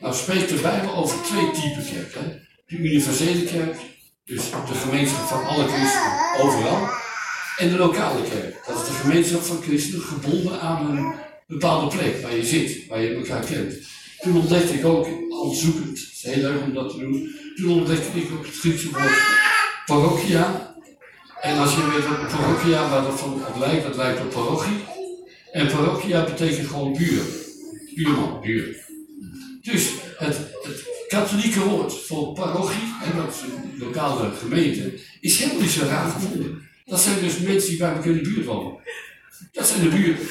Nou 0.00 0.14
spreekt 0.14 0.48
de 0.48 0.54
Bijbel 0.54 0.94
over 0.94 1.22
twee 1.22 1.50
typen 1.50 1.84
kerk. 1.92 2.14
Hè? 2.14 2.26
De 2.66 2.76
universele 2.76 3.44
kerk, 3.44 3.76
dus 4.24 4.42
de 4.50 4.74
gemeenschap 4.74 5.26
van 5.26 5.46
alle 5.46 5.66
christenen 5.66 6.40
overal. 6.40 6.88
En 7.56 7.68
de 7.68 7.76
lokale 7.76 8.22
kerk, 8.22 8.66
dat 8.66 8.80
is 8.82 8.88
de 8.88 8.94
gemeenschap 8.94 9.42
van 9.42 9.62
christenen 9.62 10.02
gebonden 10.02 10.60
aan 10.60 10.96
een 10.96 11.14
bepaalde 11.46 11.96
plek 11.96 12.22
waar 12.22 12.36
je 12.36 12.44
zit, 12.44 12.86
waar 12.86 13.00
je 13.00 13.14
elkaar 13.14 13.44
kent. 13.44 13.74
Toen 14.20 14.36
ontdekte 14.36 14.74
ik 14.74 14.84
ook, 14.84 15.06
al 15.30 15.50
zoekend, 15.50 15.98
het 15.98 16.10
is 16.12 16.22
heel 16.22 16.42
leuk 16.42 16.62
om 16.62 16.74
dat 16.74 16.90
te 16.90 16.98
doen, 16.98 17.34
toen 17.56 17.70
ontdekte 17.70 18.18
ik 18.18 18.30
ook 18.32 18.46
het 18.46 18.56
Griekse 18.56 18.90
woord 18.90 19.18
parochia. 19.86 20.76
En 21.40 21.58
als 21.58 21.74
je 21.74 21.90
weet 21.90 22.08
wat 22.08 22.28
parochia, 22.28 22.90
waar 22.90 23.02
dat 23.02 23.20
van 23.20 23.32
op 23.32 23.56
lijkt, 23.58 23.82
dat 23.82 23.96
lijkt 23.96 24.20
op 24.20 24.30
parochie. 24.30 24.84
En 25.52 25.66
parochia 25.66 26.24
betekent 26.24 26.68
gewoon 26.68 26.96
buur. 26.96 27.22
Buurman, 27.94 28.40
buur. 28.40 28.76
Dus 29.62 29.90
het, 30.16 30.36
het 30.62 30.84
katholieke 31.08 31.60
woord 31.60 31.94
voor 31.94 32.32
parochie, 32.32 32.94
en 33.04 33.16
dat 33.16 33.34
is 33.34 33.40
een 33.40 33.78
lokale 33.78 34.30
gemeente, 34.30 34.92
is 35.20 35.38
helemaal 35.38 35.60
niet 35.62 35.70
zo 35.70 35.84
raar 35.84 36.10
gevonden. 36.10 36.68
Dat 36.84 37.00
zijn 37.00 37.20
dus 37.20 37.38
mensen 37.38 37.68
die 37.68 37.78
bij 37.78 37.92
elkaar 37.92 38.06
in 38.06 38.22
de 38.22 38.30
buurt 38.30 38.46
wonen. 38.46 38.76
Dat 39.52 39.66
zijn 39.66 39.82
de 39.82 39.88
buren. 39.88 40.28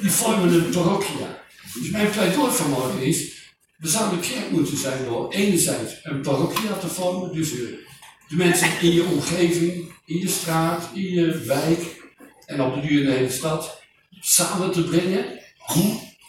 Die 0.00 0.10
vormen 0.10 0.52
een 0.52 0.70
parochia. 0.70 1.46
Dus 1.74 1.90
mijn 1.90 2.10
pleidooi 2.10 2.52
vanmorgen 2.52 3.02
is, 3.02 3.36
we 3.76 3.88
zouden 3.88 4.20
kerk 4.20 4.50
moeten 4.50 4.76
zijn 4.76 5.04
door 5.04 5.32
enerzijds 5.32 5.92
een 6.02 6.20
parochia 6.20 6.72
te 6.72 6.88
vormen, 6.88 7.32
dus 7.32 7.50
de 7.50 7.84
mensen 8.28 8.80
in 8.80 8.92
je 8.92 9.04
omgeving, 9.04 9.92
in 10.04 10.18
je 10.18 10.28
straat, 10.28 10.88
in 10.94 11.10
je 11.10 11.38
wijk 11.38 12.02
en 12.46 12.60
op 12.60 12.74
de 12.74 12.80
duur 12.80 13.06
de 13.06 13.12
hele 13.12 13.30
stad 13.30 13.82
samen 14.20 14.72
te 14.72 14.84
brengen. 14.84 15.24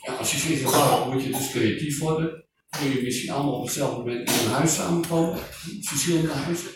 Ja, 0.06 0.14
als 0.14 0.32
je 0.32 0.38
geen 0.38 0.58
gebouw 0.58 1.12
moet 1.12 1.24
je 1.24 1.30
dus 1.30 1.50
creatief 1.50 2.00
worden. 2.00 2.44
Kun 2.70 2.90
je 2.90 3.02
misschien 3.02 3.30
allemaal 3.30 3.54
op 3.54 3.66
hetzelfde 3.66 3.98
moment 3.98 4.30
in 4.30 4.46
een 4.46 4.52
huis 4.52 4.76
samenkomen, 4.76 5.40
verschillende 5.82 6.32
huizen. 6.32 6.70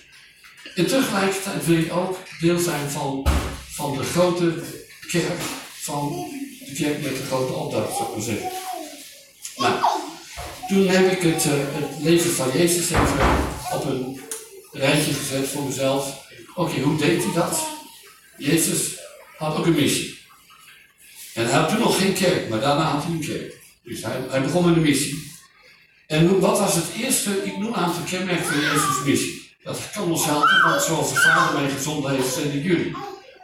En 0.76 0.88
tegelijkertijd 0.88 1.66
wil 1.66 1.78
ik 1.78 1.94
ook 1.94 2.18
deel 2.40 2.60
zijn 2.60 2.90
van, 2.90 3.28
van 3.70 3.98
de 3.98 4.04
grote 4.04 4.64
kerk, 5.12 5.40
van 5.74 6.28
kerk 6.74 7.02
met 7.02 7.16
de 7.18 7.24
grote 7.24 7.54
opdracht, 7.54 7.96
zou 7.96 8.10
ik 8.10 8.16
maar 8.16 8.26
zeggen. 8.26 8.52
Nou, 9.58 9.74
toen 10.68 10.88
heb 10.88 11.12
ik 11.12 11.22
het, 11.22 11.46
uh, 11.46 11.52
het 11.54 12.04
leven 12.04 12.32
van 12.32 12.50
Jezus 12.54 12.90
even 12.90 13.20
op 13.74 13.86
een 13.86 14.20
rijtje 14.72 15.14
gezet 15.14 15.48
voor 15.48 15.64
mezelf. 15.64 16.28
Oké, 16.56 16.80
hoe 16.80 16.98
deed 16.98 17.24
hij 17.24 17.34
dat? 17.34 17.60
Jezus 18.38 19.00
had 19.38 19.58
ook 19.58 19.66
een 19.66 19.76
missie. 19.76 20.18
En 21.34 21.46
hij 21.46 21.60
had 21.60 21.70
toen 21.70 21.80
nog 21.80 21.98
geen 21.98 22.14
kerk, 22.14 22.50
maar 22.50 22.60
daarna 22.60 22.84
had 22.84 23.04
hij 23.04 23.12
een 23.12 23.26
kerk. 23.26 23.62
Dus 23.84 24.04
hij, 24.04 24.42
begon 24.42 24.66
met 24.66 24.76
een 24.76 24.82
missie. 24.82 25.32
En 26.08 26.40
wat 26.40 26.60
was 26.60 26.76
het 26.76 26.86
eerste? 26.98 27.44
Ik 27.44 27.58
noem 27.58 27.68
een 27.68 27.76
aantal 27.76 28.04
kenmerken 28.04 28.46
van 28.46 28.60
Jezus' 28.60 29.04
missie. 29.06 29.52
Dat 29.64 29.80
kan 29.94 30.12
ons 30.12 30.26
helpen, 30.26 30.62
want 30.64 30.82
zoals 30.82 31.10
de 31.14 31.20
Vader 31.20 31.62
mij 31.62 31.70
gezonden 31.70 32.16
heeft, 32.16 32.34
zijn 32.34 32.62
jullie. 32.62 32.96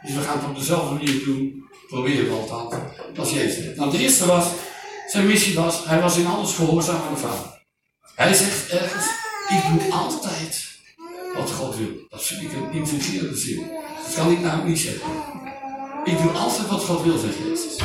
Dus 0.02 0.14
we 0.14 0.20
gaan 0.20 0.38
het 0.38 0.48
op 0.48 0.56
dezelfde 0.56 0.94
manier 0.94 1.24
doen, 1.24 1.68
proberen 1.90 2.32
althans, 2.32 2.74
als 3.16 3.32
Jezus. 3.32 3.76
Nou, 3.76 3.90
de 3.90 3.98
eerste 3.98 4.26
was, 4.26 4.46
zijn 5.06 5.26
missie 5.26 5.54
was, 5.54 5.84
hij 5.84 6.00
was 6.00 6.16
in 6.16 6.26
alles 6.26 6.52
gehoorzaam 6.52 7.02
aan 7.02 7.14
de 7.14 7.20
Vader. 7.20 7.58
Hij 8.14 8.34
zegt 8.34 8.70
ergens, 8.70 9.06
ik 9.48 9.62
doe 9.72 9.92
altijd 9.92 10.68
wat 11.34 11.50
God 11.50 11.76
wil. 11.76 12.06
Dat 12.08 12.22
vind 12.22 12.42
ik 12.42 12.52
een 12.52 12.72
intrigerende 12.72 13.36
zin. 13.36 13.66
Dat 14.04 14.14
kan 14.14 14.30
ik 14.30 14.40
namelijk 14.40 14.68
niet 14.68 14.78
zeggen. 14.78 15.10
Ik 16.04 16.22
doe 16.22 16.30
altijd 16.30 16.68
wat 16.68 16.84
God 16.84 17.02
wil, 17.02 17.18
zegt 17.18 17.38
Jezus. 17.38 17.76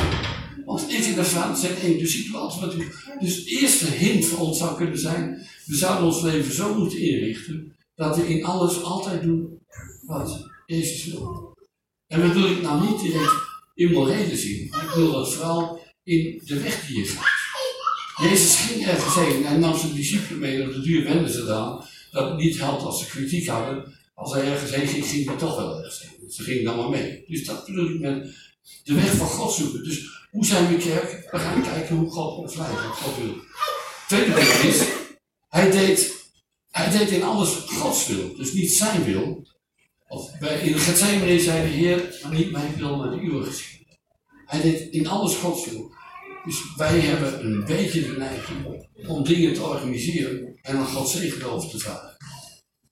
Want 0.64 0.90
ik 0.90 1.04
in 1.04 1.14
de 1.14 1.24
Vader 1.24 1.56
zijn 1.56 1.76
één, 1.76 1.98
dus 1.98 2.16
ik 2.16 2.26
doe 2.26 2.36
altijd 2.36 2.60
wat 2.60 2.74
u. 2.74 2.92
Dus 3.18 3.44
de 3.44 3.50
eerste 3.50 3.86
hint 3.86 4.24
voor 4.24 4.38
ons 4.38 4.58
zou 4.58 4.76
kunnen 4.76 4.98
zijn, 4.98 5.46
we 5.64 5.76
zouden 5.76 6.06
ons 6.06 6.22
leven 6.22 6.54
zo 6.54 6.74
moeten 6.74 6.98
inrichten, 6.98 7.76
dat 7.94 8.16
we 8.16 8.28
in 8.28 8.44
alles 8.44 8.82
altijd 8.82 9.22
doen 9.22 9.58
wat 10.06 10.50
Jezus 10.66 11.04
wil. 11.04 11.54
En 12.06 12.20
dat 12.20 12.32
bedoel 12.32 12.50
ik 12.50 12.62
nou 12.62 12.90
niet 12.90 13.00
direct 13.00 13.45
in 13.76 13.92
morele 13.92 14.36
zin, 14.36 14.62
ik 14.64 14.90
wil 14.94 15.12
dat 15.12 15.34
vooral 15.34 15.80
in 16.02 16.42
de 16.44 16.60
weg 16.60 16.86
die 16.86 16.98
je 16.98 17.04
gaat. 17.04 17.34
Jezus 18.30 18.56
ging 18.56 18.86
ergens 18.86 19.14
heen 19.14 19.46
en 19.46 19.60
nam 19.60 19.78
zijn 19.78 19.94
discipelen 19.94 20.38
mee, 20.38 20.66
op 20.66 20.72
de 20.72 20.80
duur 20.80 21.04
wenden 21.04 21.30
ze 21.30 21.44
dan, 21.44 21.84
dat 22.10 22.28
het 22.28 22.38
niet 22.38 22.58
helpt 22.58 22.82
als 22.82 23.00
ze 23.00 23.06
kritiek 23.06 23.46
hadden, 23.46 23.94
als 24.14 24.32
hij 24.32 24.44
ergens 24.44 24.74
heen 24.74 24.86
ging, 24.86 25.06
ging 25.06 25.26
hij 25.26 25.36
toch 25.36 25.56
wel 25.56 25.76
ergens 25.76 26.02
heen. 26.02 26.30
Ze 26.30 26.42
gingen 26.42 26.64
dan 26.64 26.76
maar 26.76 26.88
mee. 26.88 27.24
Dus 27.26 27.44
dat 27.44 27.66
bedoel 27.66 27.90
ik 27.90 28.00
met 28.00 28.34
de 28.84 28.94
weg 28.94 29.14
van 29.14 29.26
God 29.26 29.52
zoeken. 29.52 29.84
Dus 29.84 30.26
hoe 30.30 30.44
zijn 30.44 30.68
we 30.68 30.76
kerk? 30.76 31.28
We 31.30 31.38
gaan 31.38 31.62
kijken 31.62 31.96
hoe 31.96 32.10
God 32.10 32.38
ons 32.38 32.56
leidt, 32.56 32.82
wat 32.82 32.96
God 32.96 33.16
wil. 33.16 33.34
Tweede 34.08 34.34
ding 34.34 34.48
is, 34.48 34.82
hij 35.48 35.70
deed, 35.70 36.14
hij 36.70 36.98
deed 36.98 37.10
in 37.10 37.22
alles 37.22 37.48
Gods 37.48 38.06
wil, 38.06 38.36
dus 38.36 38.52
niet 38.52 38.72
zijn 38.72 39.04
wil. 39.04 39.46
Of 40.08 40.38
bij, 40.38 40.60
in 40.60 41.40
zei 41.40 41.62
de 41.62 41.74
Heer, 41.74 42.18
maar 42.22 42.34
niet 42.34 42.50
mijn 42.50 42.74
wil, 42.76 42.96
maar 42.96 43.10
de 43.10 43.20
uwe 43.20 43.44
geschieden. 43.44 43.98
Hij 44.46 44.60
deed 44.60 44.92
in 44.92 45.06
alles 45.06 45.34
Gods 45.34 45.70
wil. 45.70 45.94
Dus 46.44 46.74
wij 46.76 47.00
hebben 47.00 47.44
een 47.44 47.64
beetje 47.64 48.00
de 48.00 48.16
neiging 48.16 48.86
om 49.06 49.24
dingen 49.24 49.54
te 49.54 49.62
organiseren 49.62 50.58
en 50.62 50.76
dan 50.76 50.86
God 50.86 51.08
zegen 51.08 51.50
over 51.50 51.70
te 51.70 51.78
vragen. 51.78 52.16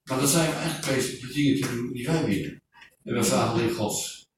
Maar 0.05 0.19
dan 0.19 0.29
zijn 0.29 0.51
we 0.51 0.57
eigenlijk 0.57 0.97
bezig 0.97 1.23
met 1.23 1.35
dingen 1.35 1.61
te 1.61 1.69
doen 1.75 1.93
die 1.93 2.07
wij 2.07 2.25
willen. 2.25 2.63
En 3.05 3.15
we 3.15 3.25
vragen 3.25 3.53
alleen 3.53 3.75
Gods, 3.75 4.29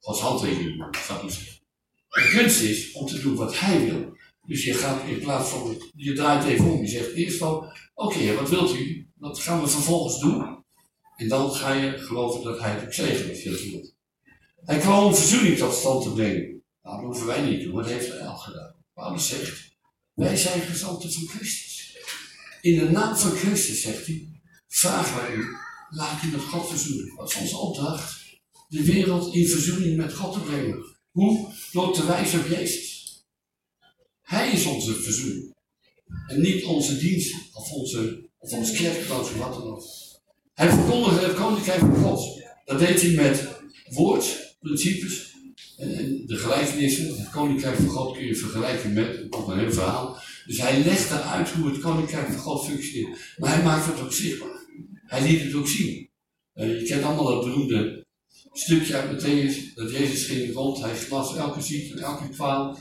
Gods 0.00 0.20
handtekening, 0.20 0.96
zou 1.06 1.26
ik 1.26 1.32
zeggen. 1.32 1.60
De 2.08 2.32
kunst 2.36 2.60
is 2.60 2.92
om 2.92 3.06
te 3.06 3.20
doen 3.20 3.36
wat 3.36 3.58
Hij 3.58 3.84
wil. 3.84 4.16
Dus 4.46 4.64
je 4.64 4.74
gaat 4.74 5.08
in 5.08 5.18
plaats 5.18 5.48
van, 5.48 5.90
je 5.94 6.12
draait 6.12 6.44
even 6.44 6.64
om, 6.64 6.80
je 6.80 6.88
zegt 6.88 7.12
eerst 7.12 7.38
van, 7.38 7.72
oké, 7.94 8.34
wat 8.34 8.48
wilt 8.48 8.74
u? 8.74 9.08
Dat 9.14 9.38
gaan 9.38 9.60
we 9.60 9.68
vervolgens 9.68 10.20
doen. 10.20 10.55
En 11.16 11.28
dan 11.28 11.50
ga 11.50 11.72
je 11.72 11.98
geloven 11.98 12.42
dat 12.42 12.60
Hij 12.60 12.70
het 12.70 12.82
ook 12.82 12.86
als 12.86 13.62
je. 13.62 13.94
Hij 14.64 14.78
kwam 14.78 15.04
om 15.04 15.14
verzoening 15.14 15.58
tot 15.58 15.74
stand 15.74 16.02
te 16.02 16.12
brengen. 16.12 16.62
Nou, 16.82 16.96
dat 16.96 17.04
hoeven 17.04 17.26
wij 17.26 17.42
niet 17.42 17.60
te 17.60 17.64
doen, 17.64 17.76
dat 17.76 17.86
heeft 17.86 18.08
hij 18.08 18.26
al 18.26 18.36
gedaan. 18.36 18.74
Paulus 18.94 19.28
zegt, 19.28 19.76
wij 20.14 20.36
zijn 20.36 20.60
gezanten 20.60 21.12
van 21.12 21.26
Christus. 21.26 21.96
In 22.60 22.78
de 22.78 22.90
naam 22.90 23.16
van 23.16 23.30
Christus, 23.30 23.80
zegt 23.80 24.06
hij, 24.06 24.40
vragen 24.68 25.16
wij 25.16 25.34
u, 25.34 25.44
laat 25.90 26.22
u 26.22 26.28
met 26.28 26.40
God 26.40 26.68
verzoenen. 26.68 27.16
Dat 27.16 27.30
is 27.30 27.36
onze 27.36 27.56
opdracht. 27.56 28.24
De 28.68 28.82
wereld 28.82 29.34
in 29.34 29.48
verzoening 29.48 29.96
met 29.96 30.14
God 30.14 30.32
te 30.32 30.40
brengen. 30.40 30.84
Hoe? 31.10 31.52
Door 31.72 31.94
te 31.94 32.06
wijzen 32.06 32.40
op 32.40 32.46
Jezus. 32.46 33.24
Hij 34.22 34.50
is 34.50 34.66
onze 34.66 34.94
verzoening. 34.94 35.54
En 36.26 36.40
niet 36.40 36.64
onze 36.64 36.98
dienst 36.98 37.34
of, 37.52 37.72
onze, 37.72 38.28
of 38.38 38.52
ons 38.52 38.72
wat 39.36 39.52
dan 39.52 39.62
ook. 39.62 39.84
Hij 40.56 40.68
verkondigde 40.68 41.26
het 41.26 41.34
koninkrijk 41.34 41.78
van 41.78 41.96
God. 41.96 42.42
Dat 42.64 42.78
deed 42.78 43.02
hij 43.02 43.10
met 43.10 43.48
woord, 43.90 44.56
principes 44.60 45.34
en, 45.78 46.22
de 46.26 46.36
gelijkenissen. 46.36 47.18
Het 47.18 47.30
koninkrijk 47.30 47.76
van 47.76 47.88
God 47.88 48.16
kun 48.16 48.26
je 48.26 48.34
vergelijken 48.34 48.92
met 48.92 49.26
een 49.30 49.58
heel 49.58 49.72
verhaal. 49.72 50.18
Dus 50.46 50.60
hij 50.60 50.84
legde 50.84 51.20
uit 51.20 51.50
hoe 51.50 51.68
het 51.68 51.78
koninkrijk 51.80 52.26
van 52.26 52.38
God 52.38 52.64
functioneert. 52.64 53.18
Maar 53.36 53.54
hij 53.54 53.62
maakte 53.62 53.90
het 53.90 54.00
ook 54.00 54.12
zichtbaar. 54.12 54.64
Hij 55.06 55.22
liet 55.22 55.42
het 55.42 55.54
ook 55.54 55.68
zien. 55.68 56.08
Uh, 56.54 56.80
je 56.80 56.86
kent 56.86 57.04
allemaal 57.04 57.24
dat 57.24 57.44
beroemde 57.44 58.04
stukje 58.52 58.96
uit 58.96 59.10
Matthäus, 59.10 59.74
dat 59.74 59.90
Jezus 59.90 60.26
ging 60.26 60.54
rond, 60.54 60.80
hij 60.80 60.96
genas 60.96 61.36
elke 61.36 61.60
ziekte, 61.60 62.00
elke 62.00 62.28
kwaal. 62.28 62.78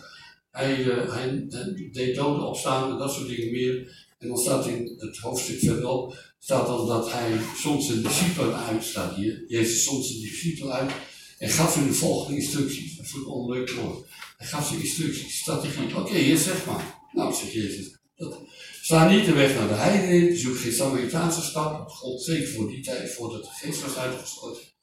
Hij, 0.51 0.79
uh, 0.79 1.13
hij, 1.13 1.45
hij 1.49 1.89
deed 1.91 2.15
doden 2.15 2.47
opstaan 2.47 2.91
en 2.91 2.97
dat 2.97 3.13
soort 3.13 3.27
dingen 3.27 3.51
meer. 3.51 4.04
En 4.17 4.27
dan 4.27 4.37
staat 4.37 4.67
in 4.67 4.93
het 4.97 5.17
hoofdstuk 5.17 5.59
verderop, 5.59 6.33
staat 6.39 6.67
dan 6.67 6.87
dat 6.87 7.11
hij 7.11 7.39
soms 7.57 7.85
zijn 7.85 8.01
discipelen 8.01 8.55
uit, 8.55 8.83
staat 8.83 9.15
hier, 9.15 9.43
Jezus 9.47 9.83
soms 9.83 10.07
zijn 10.07 10.19
discipelen 10.19 10.73
uit, 10.73 10.91
en 11.37 11.49
gaf 11.49 11.75
hun 11.75 11.87
de 11.87 11.93
volgende 11.93 12.39
instructies. 12.39 12.97
Dat 12.97 13.07
vond 13.07 13.23
ik 13.23 13.31
onleuk 13.31 13.71
woord. 13.71 14.07
Hij 14.37 14.47
gaf 14.47 14.67
ze 14.67 14.79
instructies, 14.79 15.39
strategie. 15.39 15.97
Oké, 15.97 16.17
hier 16.17 16.37
zeg 16.37 16.65
maar. 16.65 17.03
Nou, 17.11 17.33
zegt 17.33 17.53
Jezus, 17.53 17.97
dat, 18.15 19.09
niet 19.09 19.25
de 19.25 19.33
weg 19.33 19.55
naar 19.55 19.67
de 19.67 19.73
heide 19.73 20.13
in, 20.13 20.37
zoek 20.37 20.57
geen 20.57 20.73
Samaritaanse 20.73 21.41
stad, 21.41 21.77
dat 21.77 21.91
gold 21.91 22.23
zeker 22.23 22.47
voor 22.47 22.67
die 22.67 22.83
tijd, 22.83 23.11
voordat 23.11 23.43
de 23.43 23.49
geest 23.49 23.81
was 23.81 23.95
uitgestort. 23.95 24.73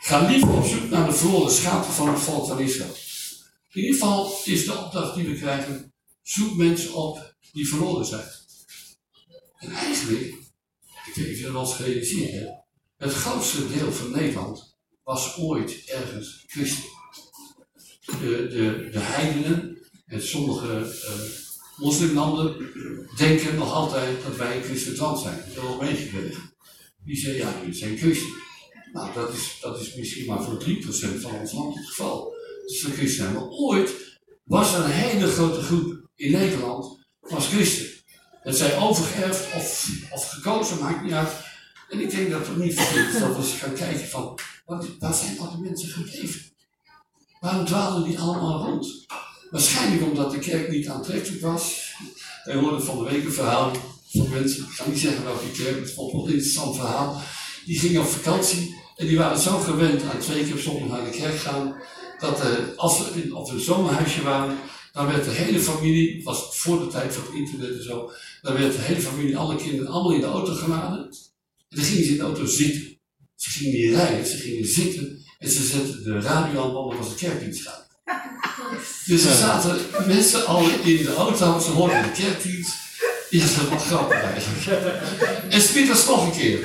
Ga 0.00 0.28
liever 0.28 0.56
op 0.56 0.64
zoek 0.64 0.90
naar 0.90 1.06
de 1.06 1.14
verloren 1.14 1.52
schapen 1.52 1.92
van 1.92 2.08
het 2.08 2.20
volk 2.20 2.46
van 2.46 2.60
Israël. 2.60 2.94
In 3.72 3.82
ieder 3.82 3.92
geval 3.92 4.38
is 4.44 4.64
de 4.64 4.78
opdracht 4.78 5.14
die 5.14 5.28
we 5.28 5.34
krijgen, 5.34 5.92
zoek 6.22 6.56
mensen 6.56 6.94
op 6.94 7.34
die 7.52 7.68
verloren 7.68 8.06
zijn. 8.06 8.28
En 9.58 9.70
eigenlijk, 9.70 10.20
ik 11.06 11.14
of 11.16 11.38
je 11.38 11.52
wel 11.52 11.60
eens 11.60 11.74
gerealiseerd 11.74 12.32
hebt, 12.32 12.64
het 12.96 13.12
grootste 13.12 13.68
deel 13.68 13.92
van 13.92 14.10
Nederland 14.10 14.76
was 15.04 15.36
ooit 15.36 15.82
ergens 15.86 16.44
christen. 16.46 16.88
De, 18.06 18.46
de, 18.48 18.88
de 18.92 18.98
heidenen 18.98 19.78
en 20.06 20.22
sommige 20.22 20.66
uh, 20.66 21.12
moslimlanden 21.76 22.70
denken 23.16 23.54
nog 23.54 23.72
altijd 23.72 24.22
dat 24.22 24.36
wij 24.36 24.62
christelijk 24.62 25.00
land 25.00 25.20
zijn. 25.20 25.36
Dat 25.36 25.54
hebben 25.54 25.78
we 25.78 25.84
meegekregen. 25.84 26.54
Die 27.04 27.16
zeggen, 27.16 27.40
ja, 27.40 27.58
jullie 27.58 27.74
zijn 27.74 27.98
christen. 27.98 28.34
Nou, 28.92 29.14
dat 29.14 29.32
is, 29.32 29.58
dat 29.60 29.80
is 29.80 29.94
misschien 29.94 30.26
maar 30.26 30.42
voor 30.42 30.64
3% 30.64 31.20
van 31.20 31.38
ons 31.40 31.52
land 31.52 31.76
het 31.76 31.86
geval. 31.86 32.34
Dus 32.66 32.82
we 32.82 32.90
christen 32.90 33.24
zijn. 33.24 33.34
Maar 33.34 33.48
ooit 33.48 33.90
was 34.44 34.74
er 34.74 34.84
een 34.84 34.90
hele 34.90 35.26
grote 35.26 35.60
groep 35.60 36.08
in 36.14 36.30
Nederland, 36.30 36.98
was 37.20 37.48
christen. 37.48 37.86
Het 38.46 38.56
zij 38.56 38.78
overgeërfd 38.78 39.54
of, 39.54 39.88
of 40.10 40.28
gekozen, 40.28 40.78
maakt 40.78 41.02
niet 41.02 41.12
uit. 41.12 41.28
En 41.90 42.00
ik 42.00 42.10
denk 42.10 42.30
dat 42.30 42.46
het 42.46 42.56
niet 42.56 42.74
verkeerd 42.74 43.14
is 43.14 43.20
dat 43.20 43.36
we 43.36 43.42
eens 43.42 43.52
gaan 43.52 43.74
kijken 43.74 44.08
van, 44.08 44.38
wat, 44.66 44.86
waar 44.98 45.14
zijn 45.14 45.38
al 45.38 45.50
die 45.50 45.64
mensen 45.64 45.88
gebleven? 45.88 46.40
Waarom 47.40 47.64
dwalen 47.64 48.08
die 48.08 48.18
allemaal 48.18 48.64
rond? 48.64 49.06
Waarschijnlijk 49.50 50.02
omdat 50.02 50.30
de 50.30 50.38
kerk 50.38 50.70
niet 50.70 50.88
aantrekkelijk 50.88 51.42
was. 51.42 51.92
Wij 52.44 52.54
hoorden 52.54 52.84
van 52.84 52.98
de 52.98 53.10
week 53.10 53.24
een 53.24 53.32
verhaal 53.32 53.72
van 54.12 54.28
mensen, 54.30 54.64
ik 54.64 54.70
ga 54.70 54.88
niet 54.88 54.98
zeggen 54.98 55.24
welke 55.24 55.50
kerk, 55.50 55.80
het 55.80 55.94
vond 55.94 56.12
wel 56.12 56.26
een 56.26 56.32
interessant 56.32 56.76
verhaal. 56.76 57.22
Die 57.64 57.78
gingen 57.78 58.00
op 58.00 58.08
vakantie 58.08 58.76
en 58.96 59.06
die 59.06 59.18
waren 59.18 59.38
zo 59.38 59.58
gewend 59.58 60.02
aan 60.02 60.18
twee 60.18 60.44
keer 60.44 60.54
op 60.54 60.60
zondag 60.60 60.88
naar 60.88 61.04
de 61.04 61.18
kerk 61.18 61.38
gaan, 61.38 61.76
dat 62.18 62.44
uh, 62.44 62.52
als 62.76 62.96
ze 62.96 63.22
in, 63.22 63.34
op 63.34 63.50
een 63.50 63.60
zomerhuisje 63.60 64.22
waren, 64.22 64.58
Dan 64.96 65.06
werd 65.06 65.24
de 65.24 65.30
hele 65.30 65.60
familie, 65.60 66.24
was 66.24 66.48
voor 66.50 66.78
de 66.78 66.86
tijd 66.86 67.14
van 67.14 67.24
het 67.24 67.34
internet 67.34 67.76
en 67.76 67.82
zo, 67.82 68.10
dan 68.42 68.54
werd 68.54 68.72
de 68.72 68.82
hele 68.82 69.00
familie, 69.00 69.36
alle 69.36 69.56
kinderen, 69.56 69.92
allemaal 69.92 70.12
in 70.12 70.20
de 70.20 70.26
auto 70.26 70.52
geladen. 70.54 70.98
En 71.68 71.76
dan 71.76 71.84
gingen 71.84 72.04
ze 72.04 72.10
in 72.10 72.16
de 72.16 72.22
auto 72.22 72.46
zitten. 72.46 72.98
Ze 73.34 73.50
gingen 73.50 73.80
niet 73.80 73.94
rijden, 73.94 74.26
ze 74.26 74.36
gingen 74.36 74.66
zitten 74.66 75.24
en 75.38 75.50
ze 75.50 75.62
zetten 75.62 76.02
de 76.02 76.20
radio 76.20 76.62
aan, 76.62 76.72
want 76.72 76.98
was 76.98 77.08
de 77.08 77.14
kerkdienst 77.14 77.62
gaan. 77.62 77.84
Dus 79.06 79.24
er 79.24 79.36
zaten 79.36 79.78
mensen 80.06 80.46
al 80.46 80.70
in 80.70 81.04
de 81.04 81.14
auto, 81.14 81.58
ze 81.58 81.70
hoorden 81.70 82.02
de 82.02 82.22
kerkdienst. 82.22 82.74
Ja, 83.30 83.40
dat 83.40 83.50
is 83.50 83.56
wel 83.56 83.78
grappig 83.78 84.22
eigenlijk. 84.22 84.92
En 85.48 85.60
smiddags 85.60 86.06
nog 86.06 86.26
een 86.26 86.40
keer. 86.40 86.60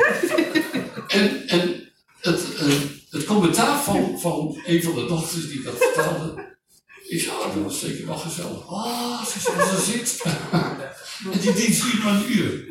En, 1.07 1.47
en 1.47 1.91
het, 2.19 2.41
uh, 2.61 2.73
het 3.09 3.23
commentaar 3.23 3.83
van, 3.83 4.19
van 4.19 4.61
een 4.65 4.83
van 4.83 4.95
de 4.95 5.05
dochters 5.05 5.47
die 5.47 5.61
dat 5.61 5.73
vertelde. 5.77 6.51
Ik 7.11 7.21
zei, 7.21 7.31
oh, 7.31 7.55
dat 7.55 7.63
was 7.63 7.79
zeker 7.79 8.05
wel 8.05 8.17
gezellig. 8.17 8.67
Ah, 8.67 9.25
ze 9.25 9.39
zoals 9.39 9.69
ze 9.69 9.91
zit. 9.91 10.21
en 11.31 11.39
die 11.41 11.53
dienst 11.53 11.81
duurde 11.81 12.03
maar 12.03 12.13
een 12.13 12.37
uur. 12.37 12.65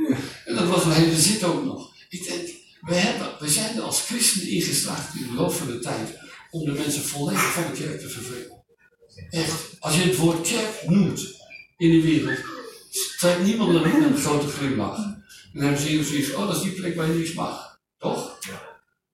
En 0.45 0.55
dat 0.55 0.69
was 0.69 0.85
een 0.85 0.93
hele 0.93 1.17
zit 1.17 1.45
ook 1.45 1.65
nog. 1.65 1.93
Ik 2.09 2.25
denk, 2.25 2.49
we, 2.81 2.95
hebben, 2.95 3.29
we 3.41 3.49
zijn 3.49 3.77
er 3.77 3.83
als 3.83 4.01
christenen 4.01 4.49
ingeslaagd 4.49 5.15
in 5.15 5.27
de 5.27 5.33
loop 5.35 5.53
van 5.53 5.67
de 5.67 5.79
tijd 5.79 6.19
om 6.51 6.65
de 6.65 6.73
mensen 6.73 7.03
volledig 7.03 7.53
van 7.53 7.63
de 7.63 7.81
kerk 7.81 8.01
te 8.01 8.09
vervelen. 8.09 8.63
Echt, 9.31 9.53
als 9.79 9.97
je 9.97 10.03
het 10.03 10.17
woord 10.17 10.49
kerk 10.49 10.89
noemt 10.89 11.21
in 11.77 11.91
de 11.91 12.03
wereld, 12.03 12.39
trekt 13.19 13.43
niemand 13.43 13.75
er 13.75 13.95
een 13.95 14.17
grote 14.17 14.49
glimlach. 14.49 14.97
En 14.97 15.25
dan 15.53 15.63
hebben 15.63 15.81
ze 15.81 16.05
zoiets 16.05 16.35
oh, 16.35 16.47
dat 16.47 16.57
is 16.57 16.63
die 16.63 16.73
plek 16.73 16.97
waar 16.97 17.07
je 17.07 17.19
niets 17.19 17.35
mag. 17.35 17.81
Toch? 17.99 18.39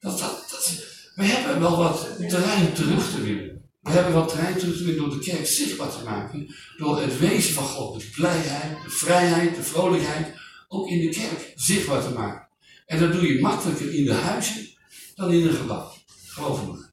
Dat, 0.01 0.19
dat, 0.19 0.47
dat, 0.51 0.73
we 1.15 1.25
hebben 1.25 1.61
wel 1.61 1.77
wat 1.77 2.09
terrein 2.29 2.73
terug 2.73 3.11
te 3.11 3.23
winnen. 3.23 3.56
We 3.87 3.93
hebben 3.93 4.13
wat 4.13 4.29
terrein 4.29 4.97
door 4.97 5.11
de 5.11 5.19
kerk 5.19 5.47
zichtbaar 5.47 5.91
te 5.91 6.05
maken. 6.05 6.55
Door 6.77 7.01
het 7.01 7.19
wezen 7.19 7.55
van 7.55 7.65
God, 7.65 8.01
de 8.01 8.11
blijheid, 8.15 8.83
de 8.83 8.91
vrijheid, 8.91 9.55
de 9.55 9.63
vrolijkheid, 9.63 10.35
ook 10.69 10.89
in 10.89 11.01
de 11.01 11.09
kerk 11.09 11.53
zichtbaar 11.55 12.03
te 12.03 12.13
maken. 12.13 12.49
En 12.87 13.01
dat 13.01 13.13
doe 13.13 13.33
je 13.33 13.41
makkelijker 13.41 13.95
in 13.95 14.05
de 14.05 14.13
huizen 14.13 14.69
dan 15.15 15.33
in 15.33 15.47
een 15.47 15.55
gebouw. 15.55 15.93
Geloof 16.27 16.67
me. 16.67 16.85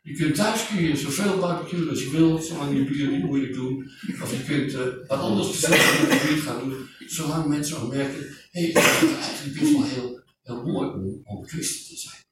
Je 0.00 0.14
kunt 0.14 0.34
thuis 0.34 0.66
kun 0.66 0.82
je 0.82 0.96
zoveel 0.96 1.38
barbecuen 1.38 1.88
als 1.88 2.02
je 2.02 2.10
wilt, 2.10 2.44
zolang 2.44 2.76
je 2.76 2.84
buren 2.84 3.12
niet 3.12 3.24
moeilijk 3.24 3.54
doen. 3.54 3.90
Of 4.22 4.30
je 4.30 4.44
kunt 4.44 4.72
uh, 4.72 4.80
wat 5.08 5.18
anders 5.18 5.48
gezellig 5.48 6.00
in 6.00 6.08
de 6.08 6.24
buurt 6.26 6.40
gaan 6.40 6.68
doen, 6.68 6.88
zolang 7.06 7.46
mensen 7.46 7.80
ook 7.80 7.94
merken, 7.94 8.36
hé, 8.50 8.72
hey, 8.72 8.82
het 8.82 9.02
is 9.02 9.16
eigenlijk 9.16 9.60
best 9.60 9.72
wel 9.72 9.84
heel, 9.84 10.22
heel 10.42 10.62
mooi 10.62 10.88
om, 10.88 11.20
om 11.24 11.46
christen 11.46 11.94
te 11.94 12.00
zijn. 12.00 12.22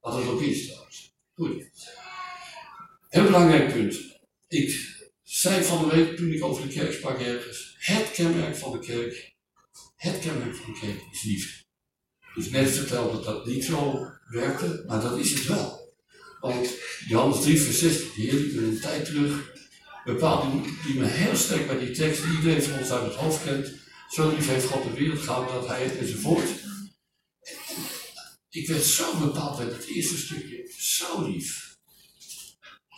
Wat 0.00 0.14
het 0.14 0.26
ook 0.26 0.42
is 0.42 0.66
trouwens. 0.66 1.12
Goed. 1.34 1.99
Heel 3.10 3.24
belangrijk 3.24 3.72
punt. 3.72 3.96
Ik 4.48 4.98
zei 5.22 5.64
van 5.64 5.88
de 5.88 5.96
week 5.96 6.16
toen 6.16 6.32
ik 6.32 6.44
over 6.44 6.68
de 6.68 6.74
kerk 6.74 6.92
sprak 6.92 7.20
ergens, 7.20 7.76
het 7.78 8.10
kenmerk 8.10 8.56
van 8.56 8.72
de 8.72 8.78
kerk, 8.78 9.34
het 9.96 10.18
kenmerk 10.18 10.56
van 10.56 10.72
de 10.72 10.80
kerk 10.80 11.00
is 11.12 11.22
liefde. 11.22 11.64
Dus 12.34 12.50
net 12.50 12.70
vertelde 12.70 13.12
dat 13.12 13.24
dat 13.24 13.46
niet 13.46 13.64
zo 13.64 14.06
werkte, 14.28 14.84
maar 14.86 15.00
dat 15.00 15.18
is 15.18 15.30
het 15.32 15.46
wel. 15.46 15.94
Want 16.40 16.70
Johannes 17.08 17.42
3, 17.42 17.60
vers 17.60 17.78
16, 17.78 18.08
die 18.14 18.30
Heer 18.30 18.40
liet 18.40 18.54
me 18.54 18.66
een 18.66 18.80
tijd 18.80 19.04
terug, 19.04 19.52
bepaald 20.04 20.64
die, 20.84 20.94
me 20.94 21.06
heel 21.06 21.36
sterk 21.36 21.66
bij 21.66 21.78
die 21.78 21.90
tekst, 21.90 22.22
die 22.22 22.36
iedereen 22.36 22.62
van 22.62 22.78
ons 22.78 22.90
uit 22.90 23.04
het 23.04 23.14
hoofd 23.14 23.44
kent. 23.44 23.72
Zo 24.08 24.30
lief 24.30 24.46
heeft 24.46 24.66
God 24.66 24.82
de 24.82 24.92
wereld 24.92 25.20
gehad 25.20 25.48
dat 25.48 25.66
hij 25.66 25.82
het 25.84 25.98
enzovoort. 25.98 26.48
Ik 28.50 28.68
werd 28.68 28.84
zo 28.84 29.18
bepaald 29.18 29.56
bij 29.56 29.66
het 29.66 29.84
eerste 29.84 30.16
stukje. 30.16 30.72
Zo 30.78 31.26
lief. 31.26 31.69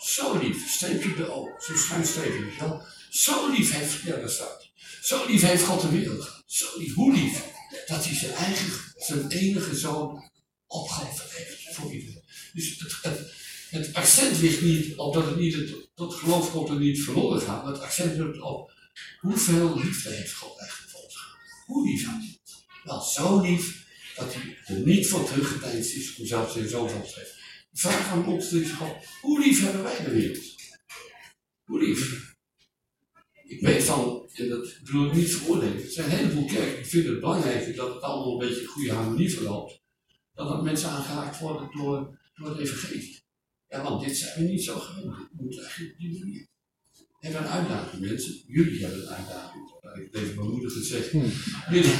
Zo 0.05 0.39
lief. 0.39 0.71
Streepje 0.71 1.15
de 1.15 1.31
O. 1.31 1.49
Zo'n 1.59 1.77
schuin 1.77 2.07
streepje, 2.07 2.45
weet. 2.45 2.83
Zo 3.11 3.51
lief 3.51 3.73
heeft, 3.73 4.03
ja 4.03 4.17
daar 4.17 4.29
staat 4.29 4.69
Zo 5.03 5.27
lief 5.27 5.43
heeft 5.43 5.65
God 5.65 5.81
de 5.81 5.89
wereld. 5.89 6.43
Zo 6.47 6.67
lief. 6.79 6.95
Hoe 6.95 7.13
lief? 7.13 7.45
Dat 7.87 8.05
hij 8.05 8.15
zijn 8.15 8.33
eigen, 8.33 8.73
zijn 8.97 9.29
enige 9.31 9.77
zoon 9.77 10.31
opgeofferd 10.67 11.33
heeft 11.33 11.77
voor 11.77 11.93
iedereen. 11.93 12.23
Dus 12.53 12.79
het, 13.03 13.31
het, 13.71 13.95
accent 13.95 14.39
ligt 14.39 14.61
niet 14.61 14.97
op 14.97 15.15
dat 15.15 15.27
het 15.27 15.37
niet 15.37 15.75
dat 15.95 16.15
geloof 16.15 16.51
komt 16.51 16.69
er 16.69 16.79
niet 16.79 17.03
verloren 17.03 17.41
gaat, 17.41 17.65
maar 17.65 17.73
het 17.73 17.83
accent 17.83 18.19
ligt 18.19 18.41
op 18.41 18.73
hoeveel 19.21 19.79
liefde 19.79 20.11
heeft 20.11 20.35
God 20.35 20.59
eigenlijk 20.59 20.91
voor 20.91 21.03
ons 21.03 21.17
gehad. 21.17 21.38
Hoe 21.67 21.88
lief 21.88 22.07
had 22.07 22.15
hij? 22.19 22.38
Wel, 22.85 23.01
zo 23.01 23.41
lief 23.41 23.87
dat 24.17 24.35
hij 24.35 24.59
er 24.65 24.87
niet 24.87 25.07
voor 25.09 25.25
teruggedeinst 25.25 25.95
is 25.95 26.17
om 26.17 26.27
zelfs 26.27 26.53
zijn 26.53 26.69
zoon 26.69 26.88
te 26.88 26.95
geven. 26.95 27.41
Vraag 27.73 28.09
aan 28.09 28.27
ons 28.27 28.53
is 28.53 28.71
gewoon, 28.71 28.97
hoe 29.21 29.41
lief 29.41 29.63
hebben 29.63 29.83
wij 29.83 30.05
de 30.05 30.11
wereld? 30.11 30.45
Hoe 31.65 31.83
lief? 31.83 32.35
Ik 33.45 33.61
weet 33.61 33.83
van, 33.83 34.31
en 34.35 34.49
dat 34.49 34.79
bedoel 34.85 35.07
ik 35.07 35.15
niet 35.15 35.35
veroordelen, 35.35 35.83
er 35.83 35.91
zijn 35.91 36.11
een 36.11 36.17
heleboel 36.17 36.47
kerken 36.47 36.83
die 36.83 36.91
vinden 36.91 37.11
het 37.11 37.21
belangrijk 37.21 37.77
dat 37.77 37.95
het 37.95 38.03
allemaal 38.03 38.33
een 38.33 38.49
beetje 38.49 38.67
goede 38.67 38.93
harmonie 38.93 39.35
verloopt. 39.35 39.81
Dat 40.35 40.49
dat 40.49 40.63
mensen 40.63 40.89
aangeraakt 40.89 41.39
worden 41.39 41.71
door 41.77 42.21
door 42.35 42.49
het 42.49 42.59
evangelie. 42.59 43.23
Ja, 43.69 43.83
want 43.83 44.05
dit 44.05 44.17
zijn 44.17 44.39
we 44.39 44.53
niet 44.53 44.65
zo 44.65 44.79
gewend. 44.79 45.17
Het 45.17 45.41
moet 45.41 45.61
eigenlijk 45.61 45.93
op 45.93 45.99
die 45.99 46.19
manier. 46.19 46.49
We 46.93 47.29
hebben 47.29 47.43
een 47.43 47.49
uitdaging, 47.49 48.07
mensen. 48.07 48.43
Jullie 48.47 48.81
hebben 48.81 49.03
een 49.03 49.15
uitdaging. 49.15 49.71
Ik 49.95 50.15
even 50.15 50.35
bemoedigend 50.35 50.85
zeggen. 50.85 51.21
Hmm. 51.21 51.31
Jullie, 51.71 51.95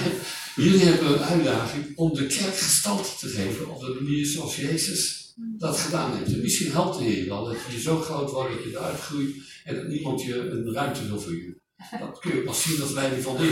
jullie 0.57 0.81
hebben 0.81 1.13
een 1.13 1.25
uitdaging 1.25 1.97
om 1.97 2.15
de 2.15 2.27
kerk 2.27 2.57
gestalte 2.57 3.17
te 3.19 3.29
geven 3.29 3.69
op 3.69 3.81
de 3.81 3.99
manier 4.01 4.27
zoals 4.27 4.57
Jezus 4.57 5.22
dat 5.37 5.79
gedaan 5.79 6.16
heeft. 6.16 6.33
En 6.33 6.40
misschien 6.40 6.73
helpt 6.73 6.99
de 6.99 7.05
Heer 7.05 7.29
wel 7.29 7.45
dat 7.45 7.57
je 7.71 7.81
zo 7.81 8.01
groot 8.01 8.31
wordt 8.31 8.55
dat 8.55 8.64
je 8.64 8.71
eruit 8.71 9.01
groeit 9.01 9.37
en 9.64 9.75
dat 9.75 9.88
niemand 9.88 10.23
je 10.23 10.51
een 10.51 10.73
ruimte 10.73 11.07
wil 11.07 11.21
voor 11.21 11.33
je. 11.33 11.61
Dat 11.99 12.18
kun 12.18 12.35
je 12.35 12.42
pas 12.42 12.62
zien 12.62 12.83
als 12.83 12.92
leiding 12.92 13.23
van 13.23 13.37
de 13.37 13.45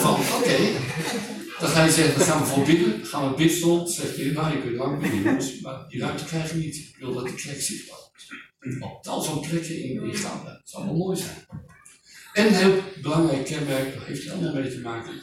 van, 0.00 0.14
oké, 0.14 0.58
dan 1.60 1.68
ga 1.68 1.84
je 1.84 1.90
zeggen, 1.90 2.18
dan 2.18 2.26
gaan 2.26 2.40
we 2.40 2.46
voor 2.46 2.64
bidden, 2.64 3.06
gaan 3.06 3.30
we 3.30 3.36
bidstond, 3.36 3.90
zegt 3.90 4.16
je, 4.16 4.32
nou 4.32 4.56
je 4.56 4.62
kunt 4.62 4.76
lang 4.76 5.00
bidden 5.00 5.62
maar 5.62 5.88
die 5.88 6.00
ruimte 6.00 6.24
krijg 6.24 6.50
je 6.50 6.56
niet. 6.56 6.76
Ik 6.76 6.96
wil 6.98 7.14
dat 7.14 7.24
de 7.24 7.34
kerk 7.34 7.60
zichtbaar 7.60 7.98
wordt. 7.98 8.82
Op 8.82 9.02
tal 9.02 9.22
van 9.22 9.40
plekken 9.40 9.82
in, 9.82 10.02
in. 10.02 10.22
Dat 10.22 10.60
zou 10.64 10.84
wel 10.84 10.96
mooi 10.96 11.16
zijn. 11.16 11.46
En 12.32 12.46
een 12.46 12.54
heel 12.54 12.82
belangrijk 13.02 13.44
kenmerk, 13.44 13.94
daar 13.94 14.06
heeft 14.06 14.24
hij 14.24 14.32
allemaal 14.32 14.54
mee 14.54 14.70
te 14.70 14.80
maken. 14.80 15.22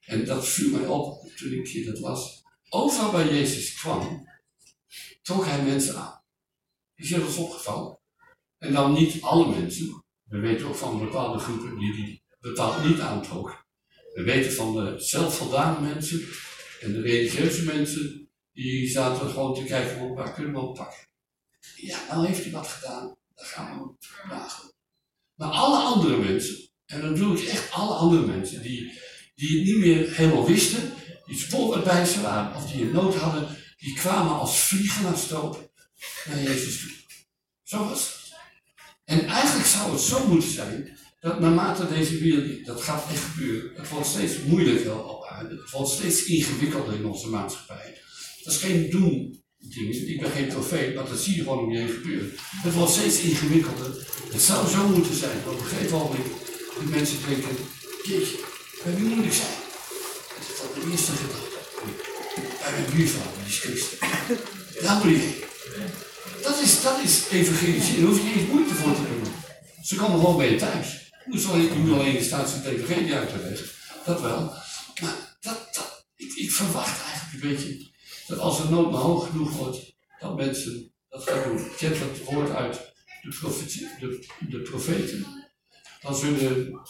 En 0.00 0.24
dat 0.24 0.48
viel 0.48 0.70
mij 0.70 0.86
op 0.86 1.36
toen 1.36 1.52
ik 1.52 1.68
hier 1.68 1.86
dat 1.86 1.98
las. 1.98 2.44
Overal 2.68 3.12
waar 3.12 3.34
Jezus 3.34 3.74
kwam, 3.74 4.28
trok 5.26 5.44
hij 5.44 5.62
mensen 5.62 5.96
aan. 5.96 6.22
Is 6.94 7.08
je 7.08 7.18
dat 7.18 7.36
opgevallen? 7.36 7.98
En 8.58 8.72
dan 8.72 8.92
niet 8.92 9.22
alle 9.22 9.48
mensen. 9.60 10.04
We 10.22 10.38
weten 10.38 10.66
ook 10.66 10.74
van 10.74 10.98
bepaalde 10.98 11.38
groepen 11.38 11.78
die 11.78 11.92
hij 11.92 12.22
bepaald 12.40 12.84
niet 12.84 13.00
aantrok. 13.00 13.64
We 14.14 14.22
weten 14.22 14.52
van 14.52 14.74
de 14.74 14.94
zelfvoldane 15.00 15.80
mensen 15.80 16.20
en 16.80 16.92
de 16.92 17.00
religieuze 17.00 17.64
mensen, 17.64 18.30
die 18.52 18.88
zaten 18.88 19.30
gewoon 19.30 19.54
te 19.54 19.64
kijken, 19.64 20.14
waar 20.14 20.34
kunnen 20.34 20.52
we 20.52 20.58
op 20.60 20.74
pakken. 20.74 21.08
Ja, 21.76 21.98
nou 22.08 22.26
heeft 22.26 22.42
hij 22.42 22.52
wat 22.52 22.66
gedaan, 22.66 23.16
dan 23.34 23.46
gaan 23.46 23.66
we 23.66 23.84
hem 23.84 23.96
vragen. 23.98 24.72
Maar 25.34 25.50
alle 25.50 25.78
andere 25.78 26.16
mensen, 26.16 26.68
en 26.86 27.00
dan 27.00 27.12
bedoel 27.12 27.36
ik 27.36 27.44
echt 27.44 27.72
alle 27.72 27.94
andere 27.94 28.26
mensen, 28.26 28.62
die, 28.62 28.92
die 29.34 29.58
het 29.58 29.66
niet 29.66 29.78
meer 29.78 30.16
helemaal 30.16 30.46
wisten, 30.46 30.92
die 31.24 31.38
spoorbijzen 31.38 32.22
waren 32.22 32.56
of 32.56 32.70
die 32.70 32.82
een 32.82 32.92
nood 32.92 33.14
hadden, 33.14 33.55
die 33.76 33.94
kwamen 33.94 34.38
als 34.38 34.58
vliegen 34.58 35.02
naar 35.02 35.16
stroop 35.16 35.70
naar 36.26 36.42
Jezus 36.42 36.80
toe. 36.80 36.90
Zo 37.62 37.88
was 37.88 38.00
het. 38.00 38.34
En 39.04 39.26
eigenlijk 39.26 39.66
zou 39.66 39.92
het 39.92 40.00
zo 40.00 40.26
moeten 40.26 40.50
zijn 40.50 40.98
dat 41.20 41.40
naarmate 41.40 41.88
deze 41.88 42.18
wereld, 42.18 42.66
dat 42.66 42.82
gaat 42.82 43.10
echt 43.10 43.22
gebeuren, 43.22 43.70
het 43.74 43.88
wordt 43.88 44.06
steeds 44.06 44.34
moeilijker 44.46 45.04
op 45.04 45.24
aarde, 45.24 45.54
het 45.54 45.70
wordt 45.70 45.90
steeds 45.90 46.24
ingewikkelder 46.24 46.94
in 46.94 47.04
onze 47.04 47.28
maatschappij. 47.28 48.00
Dat 48.42 48.52
is 48.52 48.58
geen 48.58 48.90
doen 48.90 49.44
ding, 49.58 49.94
ik 49.94 50.20
ben 50.20 50.30
geen 50.30 50.48
trofee, 50.48 50.94
maar 50.94 51.08
dat 51.08 51.18
zie 51.18 51.36
je 51.36 51.42
gewoon 51.42 51.58
om 51.58 51.72
je 51.72 51.78
heen 51.78 51.88
gebeuren. 51.88 52.32
Het 52.36 52.74
wordt 52.74 52.92
steeds 52.92 53.18
ingewikkelder. 53.18 54.06
Het 54.32 54.42
zou 54.42 54.68
zo 54.68 54.88
moeten 54.88 55.14
zijn 55.14 55.38
dat 55.44 55.52
op 55.52 55.60
een 55.60 55.66
gegeven 55.66 55.98
moment 55.98 56.24
die 56.78 56.88
mensen 56.88 57.18
denken, 57.28 57.56
jeetje, 58.02 58.38
wij 58.84 58.92
niet 58.92 59.08
moeilijk 59.08 59.34
zijn. 59.34 59.56
Dat 60.28 60.76
is 60.76 60.84
de 60.84 60.90
eerste 60.90 61.12
gedachte. 61.12 61.45
Bij 62.66 62.80
mijn 62.80 62.96
buurvrouw, 62.96 63.32
die. 63.44 64.82
Daar 64.82 65.04
moet 65.04 65.14
je 65.14 65.44
Dat 66.42 66.60
is, 66.60 66.82
dat 66.82 66.98
is 67.02 67.28
daar 67.28 68.06
hoef 68.06 68.18
je 68.18 68.32
niet 68.34 68.52
moeite 68.52 68.74
voor 68.74 68.94
te 68.94 69.02
doen. 69.02 69.32
Ze 69.82 69.96
komen 69.96 70.20
gewoon 70.20 70.36
bij 70.36 70.50
je 70.50 70.56
thuis. 70.56 71.12
Zal 71.30 71.58
ik 71.58 71.76
nu 71.76 71.92
alleen 71.92 72.16
in 72.16 72.24
staat 72.24 72.48
zijn 72.48 72.62
het 72.62 72.72
evangelie 72.72 73.14
uit 73.14 73.28
te 73.28 73.38
leggen. 73.38 73.68
Dat 74.04 74.20
wel. 74.20 74.40
Maar 75.00 75.36
dat, 75.40 75.74
dat, 75.74 76.06
ik, 76.16 76.32
ik 76.34 76.50
verwacht 76.50 77.02
eigenlijk 77.02 77.44
een 77.44 77.50
beetje 77.50 77.90
dat 78.26 78.38
als 78.38 78.62
de 78.62 78.68
nood 78.68 78.90
maar 78.90 79.00
hoog 79.00 79.26
genoeg 79.26 79.50
wordt, 79.50 79.94
dat 80.20 80.36
mensen 80.36 80.92
dat 81.08 81.22
gaan 81.22 81.42
doen. 81.42 81.64
Ik 81.64 81.78
heb 81.78 81.98
dat 81.98 82.32
woord 82.32 82.50
uit 82.50 82.94
de, 83.22 83.88
de, 84.00 84.26
de 84.48 84.60
profeten. 84.60 85.26
Dan 86.00 86.16
zullen, 86.16 86.80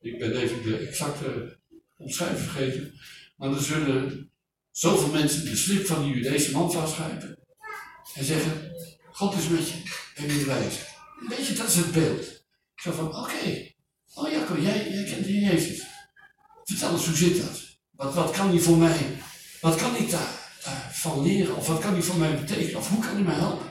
ik 0.00 0.18
ben 0.18 0.36
even 0.36 0.62
de 0.62 0.76
exacte 0.76 1.58
omschrijving 1.96 2.40
vergeten, 2.40 3.00
maar 3.36 3.50
dan 3.50 3.60
zullen 3.60 4.30
zoveel 4.76 5.08
mensen 5.08 5.44
de 5.44 5.56
slip 5.56 5.86
van 5.86 6.02
die 6.02 6.22
deze 6.22 6.52
man 6.52 6.72
vastgrijpen 6.72 7.38
en 8.14 8.24
zeggen: 8.24 8.72
God 9.12 9.34
is 9.34 9.48
met 9.48 9.68
je 9.68 9.82
en 10.14 10.38
je 10.38 10.44
wijze. 10.44 10.78
Weet 11.28 11.46
je, 11.46 11.54
dat 11.54 11.68
is 11.68 11.74
het 11.74 11.92
beeld. 11.92 12.44
Zo 12.74 12.92
van, 12.92 13.16
oké, 13.16 13.72
oh 14.14 14.30
Jacco, 14.30 14.60
jij, 14.60 14.90
jij 14.90 15.04
kent 15.04 15.26
Heer 15.26 15.52
Jezus. 15.52 15.82
Vertel 16.64 16.92
eens, 16.92 17.06
hoe 17.06 17.16
zit 17.16 17.36
dat? 17.36 17.60
Wat, 17.90 18.14
wat 18.14 18.30
kan 18.30 18.48
hij 18.48 18.58
voor 18.58 18.76
mij, 18.76 19.18
wat 19.60 19.76
kan 19.76 19.96
ik 19.96 20.10
daar, 20.10 20.52
daarvan 20.64 21.22
leren? 21.22 21.56
Of 21.56 21.66
wat 21.66 21.80
kan 21.80 21.92
hij 21.92 22.02
voor 22.02 22.18
mij 22.18 22.40
betekenen? 22.40 22.80
Of 22.80 22.88
hoe 22.88 23.00
kan 23.00 23.14
hij 23.14 23.22
mij 23.22 23.34
helpen? 23.34 23.66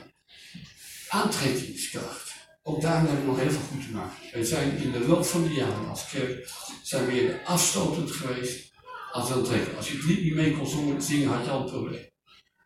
Aantrekkingskracht. 1.08 2.34
Ook 2.62 2.80
daar 2.80 2.98
hebben 2.98 3.20
we 3.20 3.26
nog 3.26 3.38
heel 3.38 3.50
veel 3.50 3.60
goed 3.70 3.86
te 3.86 3.92
maken. 3.92 4.16
We 4.32 4.44
zijn 4.44 4.76
in 4.76 4.92
de 4.92 5.06
loop 5.06 5.26
van 5.26 5.42
de 5.42 5.54
jaren 5.54 5.88
als 5.88 6.08
kerk 6.08 6.50
zijn 6.82 7.06
we 7.06 7.12
eerder 7.12 7.44
afstotend 7.44 8.10
geweest 8.10 8.74
als 9.16 9.30
aantrekkelijk. 9.30 9.76
Als 9.76 9.88
je 9.88 9.96
het 9.96 10.06
lied 10.06 10.22
niet 10.22 10.34
mee 10.34 10.56
kon 10.56 11.00
zingen, 11.00 11.28
had 11.28 11.44
je 11.44 11.50
al 11.50 11.60
een 11.60 11.70
probleem. 11.70 12.08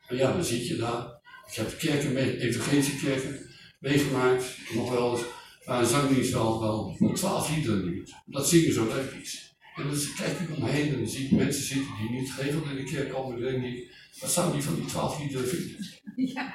Maar 0.08 0.18
ja, 0.18 0.32
dan 0.32 0.44
zit 0.44 0.66
je 0.66 0.76
daar. 0.76 1.18
Ik 1.46 1.54
heb 1.54 1.78
kerken, 1.78 2.12
mee, 2.12 2.40
evangelische 2.40 2.96
kerken 2.96 3.48
meegemaakt, 3.78 4.44
nog 4.74 4.90
wel 4.90 5.12
eens, 5.12 5.26
waar 5.64 5.80
een 5.80 5.86
zangdienst 5.86 6.32
wel, 6.32 6.60
wel 6.60 7.12
twaalf 7.14 7.54
liederen 7.54 7.90
niet. 7.90 8.14
Dat 8.26 8.48
zingen 8.48 8.72
zo 8.72 8.86
leuk 8.86 9.10
is. 9.22 9.54
En 9.76 9.88
dan 9.88 9.98
kijk 10.16 10.38
ik 10.38 10.56
omheen 10.56 10.88
en 10.88 10.98
dan 10.98 11.08
zie 11.08 11.24
ik 11.24 11.30
mensen 11.30 11.62
zitten 11.62 11.96
die 12.00 12.20
niet 12.20 12.32
geregeld 12.32 12.64
in 12.70 12.76
de 12.76 12.84
kerk 12.84 13.12
komen. 13.12 13.36
En 13.36 13.42
dan 13.42 13.60
denk 13.60 13.76
ik, 13.76 13.94
wat 14.20 14.30
zou 14.30 14.52
die 14.52 14.62
van 14.62 14.74
die 14.74 14.84
twaalf 14.84 15.18
liederen 15.20 15.48
vinden? 15.48 15.86
Ja. 16.16 16.54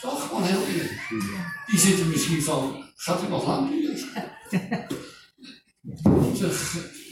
Toch 0.00 0.28
gewoon 0.28 0.42
heel 0.42 0.66
eerlijk. 0.66 1.08
Die 1.66 1.78
zitten 1.78 2.08
misschien 2.08 2.42
van, 2.42 2.84
gaat 2.94 3.20
het 3.20 3.30
nog 3.30 3.46
lang 3.46 3.70
duren? 3.70 3.96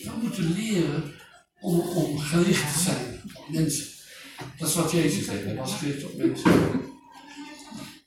We 0.04 0.20
moeten 0.22 0.52
leren 0.52 1.14
om, 1.64 1.80
om 1.80 2.18
gericht 2.18 2.72
te 2.72 2.80
zijn 2.80 3.22
op 3.34 3.48
mensen. 3.48 3.86
Dat 4.58 4.68
is 4.68 4.74
wat 4.74 4.90
Jezus 4.90 5.26
deed, 5.26 5.44
hij 5.44 5.54
was 5.54 5.74
gericht 5.74 6.04
op 6.04 6.16
mensen. 6.16 6.52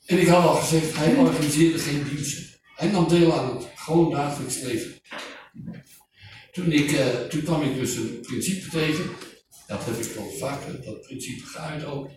En 0.06 0.20
ik 0.20 0.28
had 0.28 0.44
al 0.44 0.56
gezegd, 0.56 0.96
hij 0.96 1.16
organiseerde 1.16 1.80
geen 1.80 2.04
diensten. 2.04 2.46
Hij 2.76 2.88
nam 2.88 3.08
deel 3.08 3.40
aan 3.40 3.58
het 3.58 3.68
gewoon 3.76 4.12
dagelijks 4.12 4.60
leven. 4.60 5.02
Toen, 6.52 6.72
ik, 6.72 6.92
uh, 6.92 7.08
toen 7.08 7.44
kwam 7.44 7.62
ik 7.62 7.76
dus 7.76 7.96
een 7.96 8.20
principe 8.22 8.70
tegen, 8.70 9.10
dat 9.68 9.86
heb 9.86 9.98
ik 9.98 10.12
wel 10.12 10.32
vaker, 10.40 10.84
dat 10.84 11.02
principe 11.02 11.46
geuit 11.46 11.86
ook. 11.86 12.10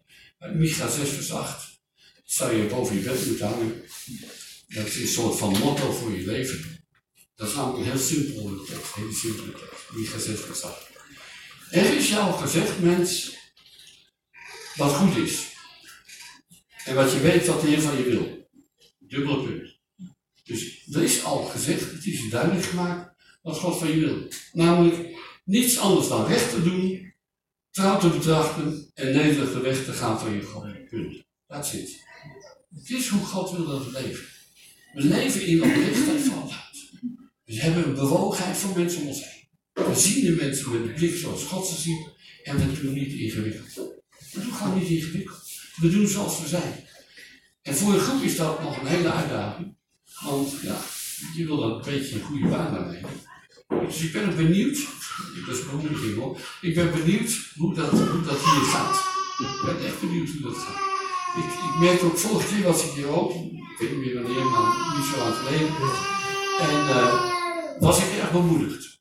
Micha 0.54 0.88
6 0.88 1.08
vers 1.08 1.32
8 1.32 1.80
zou 2.24 2.56
je 2.56 2.66
boven 2.66 2.96
je 2.96 3.02
bed 3.02 3.26
moeten 3.26 3.46
hangen. 3.46 3.82
Dat 4.68 4.86
is 4.86 4.96
een 4.96 5.06
soort 5.06 5.38
van 5.38 5.58
motto 5.58 5.92
voor 5.92 6.10
je 6.10 6.26
leven. 6.26 6.84
Dat 7.34 7.48
is 7.48 7.54
namelijk 7.54 7.90
heel 7.90 7.98
simpele 7.98 8.64
tekst, 8.64 8.96
een 8.96 9.02
hele 9.02 9.14
simpele 9.14 9.52
tekst. 9.52 9.92
Micha 9.92 10.18
6 10.18 10.40
vers 10.40 10.62
8. 10.62 10.89
Er 11.70 11.96
is 11.96 12.08
jou 12.08 12.32
gezegd, 12.32 12.80
mens, 12.80 13.36
wat 14.76 14.92
goed 14.92 15.16
is. 15.16 15.48
En 16.84 16.94
wat 16.94 17.12
je 17.12 17.20
weet 17.20 17.46
wat 17.46 17.60
de 17.60 17.68
Heer 17.68 17.80
van 17.80 17.96
je 17.96 18.02
wil. 18.02 18.48
Dubbele 18.98 19.44
punt. 19.44 19.78
Dus 20.44 20.86
er 20.92 21.02
is 21.02 21.24
al 21.24 21.44
gezegd, 21.44 21.90
het 21.90 22.06
is 22.06 22.30
duidelijk 22.30 22.64
gemaakt 22.64 23.14
wat 23.42 23.58
God 23.58 23.78
van 23.78 23.90
je 23.90 23.98
wil. 23.98 24.28
Namelijk 24.52 25.18
niets 25.44 25.78
anders 25.78 26.08
dan 26.08 26.26
recht 26.26 26.50
te 26.50 26.62
doen, 26.62 27.14
trouw 27.70 27.98
te 27.98 28.08
betrachten 28.08 28.90
en 28.94 29.12
nederig 29.12 29.52
de 29.52 29.60
weg 29.60 29.84
te 29.84 29.92
gaan 29.92 30.20
van 30.20 30.32
je 30.32 30.42
God. 30.42 30.88
Punt. 30.88 31.24
Dat 31.46 31.66
zit. 31.66 32.04
Het 32.74 32.90
is 32.90 33.08
hoe 33.08 33.24
God 33.24 33.50
wil 33.50 33.66
dat 33.66 33.84
we 33.84 33.90
leven. 33.92 34.24
We 34.92 35.02
leven 35.02 35.46
in 35.46 35.62
oprechtheid 35.62 36.20
van 36.20 36.48
hart. 36.48 36.90
We 37.44 37.60
hebben 37.60 37.84
een 37.84 37.94
bewogenheid 37.94 38.56
van 38.56 38.72
mensen 38.76 39.00
om 39.00 39.06
ons 39.06 39.24
heen. 39.24 39.39
We 39.72 39.94
zien 39.94 40.24
de 40.24 40.30
mensen 40.30 40.72
met 40.72 40.82
de 40.82 40.92
blik 40.92 41.16
zoals 41.16 41.44
God 41.44 41.66
ze 41.66 41.80
ziet 41.80 42.08
en 42.42 42.56
we 42.56 42.80
doen 42.80 42.94
niet 42.94 43.12
ingewikkeld. 43.12 43.74
We 44.32 44.40
doen 44.40 44.52
gewoon 44.52 44.78
niet 44.78 44.88
ingewikkeld. 44.88 45.50
We 45.76 45.90
doen 45.90 46.06
zoals 46.06 46.40
we 46.40 46.48
zijn. 46.48 46.88
En 47.62 47.74
voor 47.74 47.94
een 47.94 48.00
groep 48.00 48.22
is 48.22 48.36
dat 48.36 48.62
nog 48.62 48.80
een 48.80 48.86
hele 48.86 49.12
uitdaging. 49.12 49.76
Want 50.24 50.60
ja, 50.62 50.80
je 51.36 51.46
wil 51.46 51.56
dat 51.56 51.86
een 51.86 51.92
beetje 51.92 52.14
een 52.14 52.22
goede 52.22 52.48
baan 52.48 52.76
aannemen. 52.76 53.10
Dus 53.86 54.02
ik 54.02 54.12
ben 54.12 54.36
benieuwd, 54.36 54.78
hoor, 56.16 56.38
ik 56.60 56.74
ben 56.74 56.92
benieuwd 56.92 57.52
hoe 57.56 57.74
dat, 57.74 57.90
hoe 57.90 58.22
dat 58.22 58.44
hier 58.44 58.64
gaat. 58.74 58.96
Ik 59.38 59.62
ben 59.64 59.86
echt 59.86 60.00
benieuwd 60.00 60.28
hoe 60.28 60.40
dat 60.40 60.56
gaat. 60.56 60.88
Ik, 61.36 61.44
ik 61.44 61.80
merkte 61.80 62.04
ook 62.04 62.18
vorige 62.18 62.54
keer 62.54 62.64
was 62.64 62.84
ik 62.84 62.90
hier 62.90 63.08
ook, 63.08 63.32
ik 63.32 63.76
weet 63.78 63.90
niet 63.90 64.04
meer 64.04 64.22
wanneer, 64.22 64.44
maar 64.44 64.96
niet 64.96 65.06
zo 65.06 65.18
lang 65.18 65.34
geleden. 65.34 65.68
En 66.60 66.76
uh, 66.88 67.32
was 67.78 67.98
ik 67.98 68.18
erg 68.18 68.32
bemoedigd. 68.32 68.99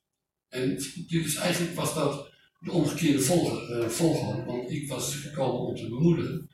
En 0.49 0.75
dit 1.07 1.25
is 1.25 1.35
eigenlijk 1.35 1.75
was 1.75 1.93
dat 1.93 2.29
de 2.59 2.71
omgekeerde 2.71 3.19
volgorde, 3.19 3.89
uh, 3.99 4.45
want 4.45 4.71
ik 4.71 4.87
was 4.87 5.15
gekomen 5.15 5.59
om 5.59 5.75
te 5.75 5.89
bemoedigen. 5.89 6.49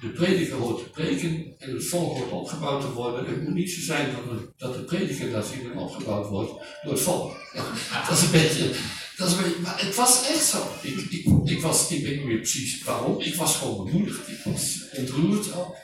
De 0.00 0.08
prediker 0.08 0.56
hoort 0.56 0.82
te 0.82 0.90
preken 0.90 1.54
en 1.58 1.74
het 1.74 1.84
volk 1.84 2.16
wordt 2.16 2.32
opgebouwd 2.32 2.80
te 2.80 2.92
worden. 2.92 3.26
En 3.26 3.32
het 3.34 3.42
moet 3.42 3.54
niet 3.54 3.70
zo 3.70 3.80
zijn 3.80 4.10
dat, 4.12 4.38
de, 4.38 4.52
dat 4.56 4.74
de 4.74 4.82
prediker 4.82 5.30
daar 5.30 5.42
zit 5.42 5.64
en 5.64 5.78
opgebouwd 5.78 6.28
wordt 6.28 6.50
door 6.82 6.92
het 6.92 7.00
volk. 7.00 7.36
dat 8.08 8.18
is 8.18 8.22
een 8.22 8.30
beetje, 8.30 8.70
dat 9.16 9.28
is 9.28 9.34
een 9.34 9.42
beetje, 9.42 9.60
maar 9.60 9.84
het 9.84 9.94
was 9.94 10.28
echt 10.28 10.44
zo. 10.44 10.70
Ik, 10.82 10.96
ik, 10.96 11.26
ik, 11.44 11.60
was, 11.60 11.90
ik 11.90 12.04
weet 12.04 12.16
niet 12.16 12.26
meer 12.26 12.36
precies 12.36 12.82
waarom, 12.82 13.20
ik 13.20 13.34
was 13.34 13.56
gewoon 13.56 13.84
bemoedigd. 13.84 14.28
Ik 14.28 14.40
was 14.44 14.84
ontroerd 14.96 15.54
ook. 15.54 15.76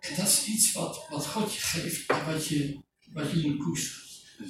En 0.00 0.14
dat 0.16 0.26
is 0.26 0.44
iets 0.46 0.72
wat, 0.72 1.06
wat 1.10 1.26
God 1.26 1.54
je 1.54 1.60
geeft 1.60 2.06
en 2.06 2.32
wat 2.32 2.46
je, 2.46 2.78
wat 3.12 3.30
je 3.30 3.48
moet 3.48 3.64
koesteren. 3.64 4.01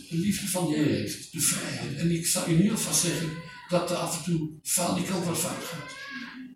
De 0.09 0.17
liefde 0.17 0.49
van 0.49 0.73
Heer 0.73 0.87
heeft, 0.87 1.33
de 1.33 1.41
vrijheid. 1.41 1.97
En 1.97 2.11
ik 2.11 2.27
zou 2.27 2.51
je 2.51 2.57
nu 2.57 2.71
alvast 2.71 3.01
zeggen 3.01 3.31
dat 3.69 3.91
er 3.91 3.97
af 3.97 4.19
en 4.19 4.33
toe 4.33 4.51
fout, 4.63 4.97
die 4.97 5.07
kant 5.07 5.25
wat 5.25 5.39
fout 5.39 5.65
gaat. 5.65 5.95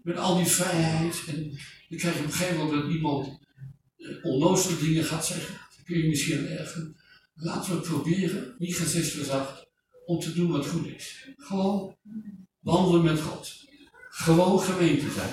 Met 0.03 0.17
al 0.17 0.37
die 0.37 0.47
vrijheid 0.47 1.23
en 1.27 1.59
dan 1.89 1.99
krijg 1.99 2.15
je 2.15 2.21
op 2.21 2.27
een 2.27 2.33
gegeven 2.33 2.57
moment 2.57 2.83
dat 2.83 2.93
iemand 2.93 3.39
eh, 3.97 4.25
onnozele 4.25 4.79
dingen 4.79 5.05
gaat 5.05 5.27
zeggen. 5.27 5.55
Dan 5.55 5.85
kun 5.85 5.99
je 5.99 6.09
misschien 6.09 6.49
ergen. 6.49 6.97
Laten 7.35 7.75
we 7.75 7.81
proberen, 7.81 8.55
niet 8.59 9.29
8, 9.31 9.67
om 10.07 10.21
te 10.21 10.33
doen 10.33 10.51
wat 10.51 10.67
goed 10.67 10.87
is. 10.87 11.29
Gewoon 11.37 11.97
wandelen 12.61 13.03
met 13.05 13.21
God. 13.21 13.65
Gewoon 14.09 14.61
gemeente 14.61 15.11
zijn. 15.11 15.33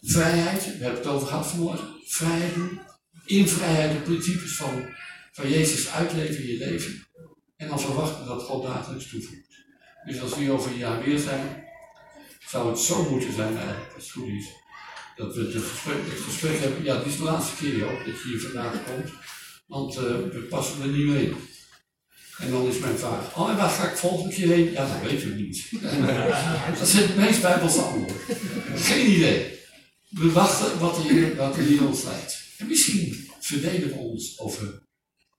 Vrijheid, 0.00 0.64
we 0.64 0.84
hebben 0.84 1.00
het 1.00 1.06
over 1.06 1.26
gehad 1.26 1.46
vanmorgen. 1.46 1.88
Vrijheid 2.04 2.54
doen. 2.54 2.80
In 3.24 3.48
vrijheid 3.48 3.92
de 3.92 4.02
principes 4.02 4.56
van, 4.56 4.88
van 5.32 5.50
Jezus 5.50 5.88
uitleven 5.88 6.42
in 6.42 6.46
je 6.46 6.58
leven. 6.58 7.05
En 7.56 7.68
dan 7.68 7.80
verwachten 7.80 8.26
dat 8.26 8.42
God 8.42 8.62
dagelijks 8.62 9.08
toevoegt. 9.08 9.64
Dus 10.06 10.20
als 10.20 10.36
we 10.36 10.50
over 10.50 10.70
een 10.70 10.78
jaar 10.78 11.04
weer 11.04 11.18
zijn, 11.18 11.64
zou 12.48 12.68
het 12.68 12.78
zo 12.78 13.10
moeten 13.10 13.32
zijn 13.32 13.56
eigenlijk, 13.56 13.94
als 13.94 14.04
het 14.04 14.12
goed 14.12 14.28
is 14.28 14.46
dat 15.16 15.34
we 15.34 15.42
het 15.42 15.64
gesprek, 15.64 15.96
het 16.04 16.20
gesprek 16.20 16.58
hebben. 16.58 16.84
Ja, 16.84 16.98
dit 16.98 17.06
is 17.06 17.16
de 17.16 17.22
laatste 17.22 17.56
keer 17.56 17.84
ook 17.84 18.04
dat 18.04 18.22
je 18.22 18.28
hier 18.28 18.40
vandaag 18.40 18.84
komt. 18.84 19.10
Want 19.66 19.94
uh, 19.94 20.02
we 20.02 20.46
passen 20.48 20.82
er 20.82 20.88
niet 20.88 21.06
mee. 21.06 21.32
En 22.38 22.50
dan 22.50 22.66
is 22.66 22.78
mijn 22.78 22.98
vraag, 22.98 23.36
oh 23.36 23.50
en 23.50 23.56
waar 23.56 23.70
ga 23.70 23.90
ik 23.90 23.96
volgende 23.96 24.34
keer 24.34 24.48
heen? 24.48 24.70
Ja, 24.70 25.00
dat 25.00 25.10
weten 25.10 25.28
we 25.28 25.34
niet. 25.34 25.70
dat 26.78 26.88
is 26.88 26.92
het 26.92 27.16
meest 27.16 27.42
bijbelse 27.42 27.80
antwoord. 27.80 28.22
Geen 28.74 29.10
idee. 29.10 29.58
We 30.08 30.32
wachten 30.32 30.78
wat 30.78 30.96
er, 30.96 31.36
wat 31.36 31.56
er 31.56 31.62
hier 31.62 31.86
ons 31.86 32.02
leidt. 32.02 32.38
En 32.56 32.66
misschien 32.66 33.30
verdelen 33.40 33.88
we 33.88 33.94
ons 33.94 34.38
over 34.38 34.82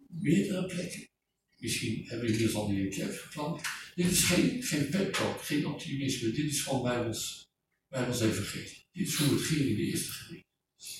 meerdere 0.08 0.65
plekken. 0.65 1.10
Misschien 1.58 2.04
hebben 2.06 2.26
we 2.26 2.32
inmiddels 2.32 2.56
al 2.56 2.67
die 2.67 2.89
kerk 2.89 3.15
gepland. 3.15 3.62
Dit 3.96 4.12
is 4.12 4.24
geen, 4.24 4.63
geen 4.63 4.89
pep 4.89 5.13
talk, 5.13 5.41
geen 5.41 5.67
optimisme. 5.67 6.32
Dit 6.32 6.46
is 6.46 6.62
gewoon 6.62 6.84
bij 6.84 7.06
ons, 7.06 7.48
bij 7.89 8.08
ons 8.08 8.22
evangelie. 8.22 8.86
Dit 8.91 9.08
is 9.08 9.15
hoe 9.15 9.34
het 9.34 9.41
ging 9.41 9.60
in 9.60 9.76
de 9.76 9.82
eerste 9.82 10.12
gemeente. 10.12 10.46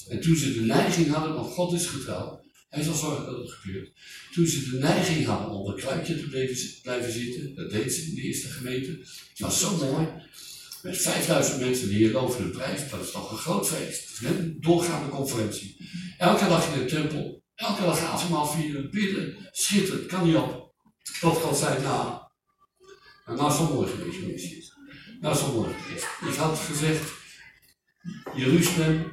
En 0.10 0.22
toen 0.22 0.36
ze 0.36 0.54
de 0.54 0.62
neiging 0.62 1.08
hadden, 1.08 1.34
want 1.34 1.54
God 1.54 1.74
is 1.74 1.86
getrouw, 1.86 2.46
hij 2.70 2.84
zal 2.84 2.94
zorgen 2.94 3.26
dat 3.26 3.38
het 3.38 3.52
gebeurt. 3.52 3.92
Toen 4.34 4.48
ze 4.48 4.70
de 4.70 4.78
neiging 4.78 5.26
hadden 5.26 5.50
om 5.50 5.70
een 5.70 5.80
kluitje 5.80 6.20
te 6.20 6.28
blijven, 6.28 7.12
zitten, 7.12 7.56
dat 7.56 7.72
deed 7.72 7.94
ze 7.94 8.02
in 8.02 8.16
de 8.16 8.22
eerste 8.22 8.48
gemeente. 8.48 8.92
Het 9.30 9.40
was 9.40 9.60
zo 9.60 9.78
mooi. 9.78 10.08
Met 10.82 10.98
5000 10.98 11.60
mensen 11.60 11.88
die 11.88 11.98
hier 11.98 12.12
loven 12.12 12.44
de 12.44 12.50
prijs, 12.50 12.90
dat 12.90 13.04
is 13.04 13.12
toch 13.12 13.32
een 13.32 13.38
groot 13.38 13.68
feest. 13.68 14.02
Het 14.02 14.12
is 14.12 14.20
net 14.20 14.40
een 14.40 14.58
doorgaande 14.60 15.10
conferentie. 15.10 15.78
Elke 16.18 16.48
dag 16.48 16.74
in 16.74 16.80
de 16.80 16.86
tempel, 16.86 17.44
elke 17.58 17.82
dag 17.82 18.00
avondmaal 18.00 18.48
vieren, 18.48 18.92
bidden, 18.92 19.50
schitterend, 19.52 20.06
kan 20.06 20.26
niet 20.26 20.36
op. 20.36 20.76
Tot 21.20 21.38
God 21.38 21.58
zei, 21.58 21.82
nou, 21.82 22.20
nou, 23.26 23.54
is 23.54 23.70
mooi 23.70 23.90
geweest, 23.90 24.74
Nou 25.22 25.36
is 25.36 25.42
geweest. 25.42 26.06
Ik 26.22 26.36
had 26.36 26.60
gezegd, 26.60 27.12
Jeruzalem, 28.36 29.10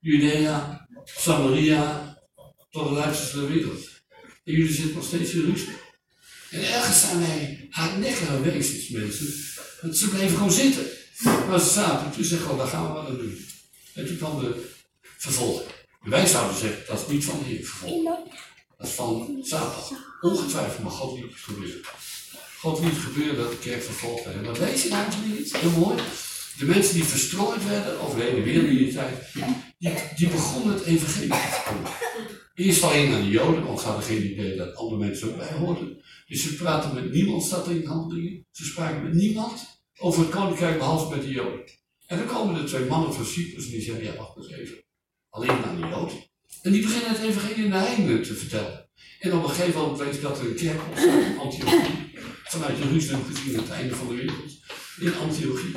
Judea, 0.00 0.88
Samaria, 1.04 2.18
tot 2.70 2.94
de 2.94 3.00
uiterste 3.00 3.46
wereld. 3.46 3.88
En 4.44 4.52
jullie 4.52 4.72
zitten 4.72 4.94
nog 4.94 5.04
steeds 5.04 5.32
in 5.32 5.40
Jeruzalem. 5.40 5.78
En 6.50 6.72
ergens 6.72 7.00
zijn 7.00 7.18
wij 7.18 7.66
hardnekkige 7.70 8.40
wezens, 8.40 8.88
mensen. 8.88 9.26
Want 9.80 9.96
ze 9.96 10.08
bleven 10.08 10.36
gewoon 10.36 10.52
zitten. 10.52 10.86
Maar 11.48 11.60
ze 11.60 11.70
zaten. 11.70 12.12
Toen 12.12 12.24
zeggen 12.24 12.50
we, 12.50 12.56
daar 12.56 12.66
gaan 12.66 12.86
we 12.86 12.92
wat 12.92 13.08
aan 13.08 13.16
doen. 13.16 13.46
En 13.94 14.06
toen 14.06 14.16
kwam 14.16 14.40
de 14.40 14.70
vervolging. 15.00 15.75
Wij 16.06 16.26
zouden 16.26 16.56
zeggen, 16.56 16.82
dat 16.86 17.00
is 17.00 17.12
niet 17.12 17.24
van 17.24 17.38
de 17.38 17.44
Heer. 17.44 17.70
Dat 18.78 18.86
is 18.86 18.92
van 18.92 19.38
Satan. 19.42 19.98
Ongetwijfeld, 20.20 20.82
maar 20.82 20.92
God 20.92 21.20
het 21.20 21.34
gebeuren. 21.34 21.80
God 22.58 22.78
het 22.78 22.98
gebeuren 22.98 23.36
dat 23.36 23.50
de 23.50 23.58
kerk 23.58 23.82
vervolgd 23.82 24.24
werd. 24.24 24.42
Maar 24.42 24.58
deze 24.58 24.88
naam 24.88 25.08
niet, 25.26 25.56
heel 25.56 25.70
mooi. 25.70 25.96
De 26.58 26.64
mensen 26.64 26.94
die 26.94 27.04
verstrooid 27.04 27.66
werden 27.66 28.00
over 28.00 28.18
de 28.18 28.24
hele 28.24 28.42
wereld 28.42 28.68
in 28.68 28.76
die 28.76 28.92
tijd, 28.92 29.32
die, 29.78 29.92
die 30.16 30.28
begonnen 30.28 30.74
het 30.74 30.84
evangelie 30.84 31.28
te 31.28 31.36
verkondigen. 31.36 32.06
Eerst 32.54 32.82
alleen 32.82 33.14
aan 33.14 33.22
de 33.22 33.28
Joden, 33.28 33.64
want 33.64 33.80
ze 33.80 33.86
hadden 33.86 34.04
geen 34.04 34.30
idee 34.32 34.56
dat 34.56 34.74
andere 34.74 35.00
mensen 35.00 35.28
ook 35.28 35.36
bij 35.36 35.52
hoorden. 35.52 36.02
Dus 36.26 36.42
ze 36.42 36.54
praten 36.54 36.94
met 36.94 37.12
niemand, 37.12 37.42
staat 37.42 37.66
er 37.66 37.72
in 37.72 37.86
handelingen. 37.86 38.46
Ze 38.50 38.64
spraken 38.64 39.02
met 39.02 39.14
niemand 39.14 39.80
over 39.98 40.20
het 40.20 40.30
koninkrijk 40.30 40.78
behalve 40.78 41.14
met 41.14 41.24
de 41.24 41.30
Joden. 41.30 41.64
En 42.06 42.18
dan 42.18 42.26
komen 42.26 42.60
er 42.60 42.66
twee 42.66 42.84
mannen 42.84 43.14
van 43.14 43.24
Cyprus 43.24 43.64
en 43.64 43.70
die 43.70 43.82
zeggen, 43.82 44.04
ja 44.04 44.16
wacht 44.16 44.36
eens 44.36 44.50
even, 44.50 44.84
alleen 45.36 45.64
aan 45.64 45.80
de 45.80 45.86
Joden. 45.86 46.24
En 46.62 46.72
die 46.72 46.82
beginnen 46.82 47.10
het 47.10 47.22
evangelie 47.22 47.64
in 47.64 47.70
de 47.70 47.76
heidenen 47.76 48.22
te 48.22 48.34
vertellen. 48.34 48.88
En 49.20 49.32
op 49.32 49.42
een 49.42 49.50
gegeven 49.50 49.80
moment 49.80 49.98
weet 49.98 50.22
dat 50.22 50.38
er 50.38 50.46
een 50.46 50.54
kerk 50.54 50.80
ontstaat 50.88 51.38
Antiochie. 51.38 52.18
Vanuit 52.44 52.78
Jeruzalem 52.78 53.24
gezien 53.24 53.56
het 53.56 53.70
einde 53.70 53.94
van 53.94 54.08
de 54.08 54.14
wereld. 54.14 54.52
In 55.00 55.14
Antiochie. 55.14 55.74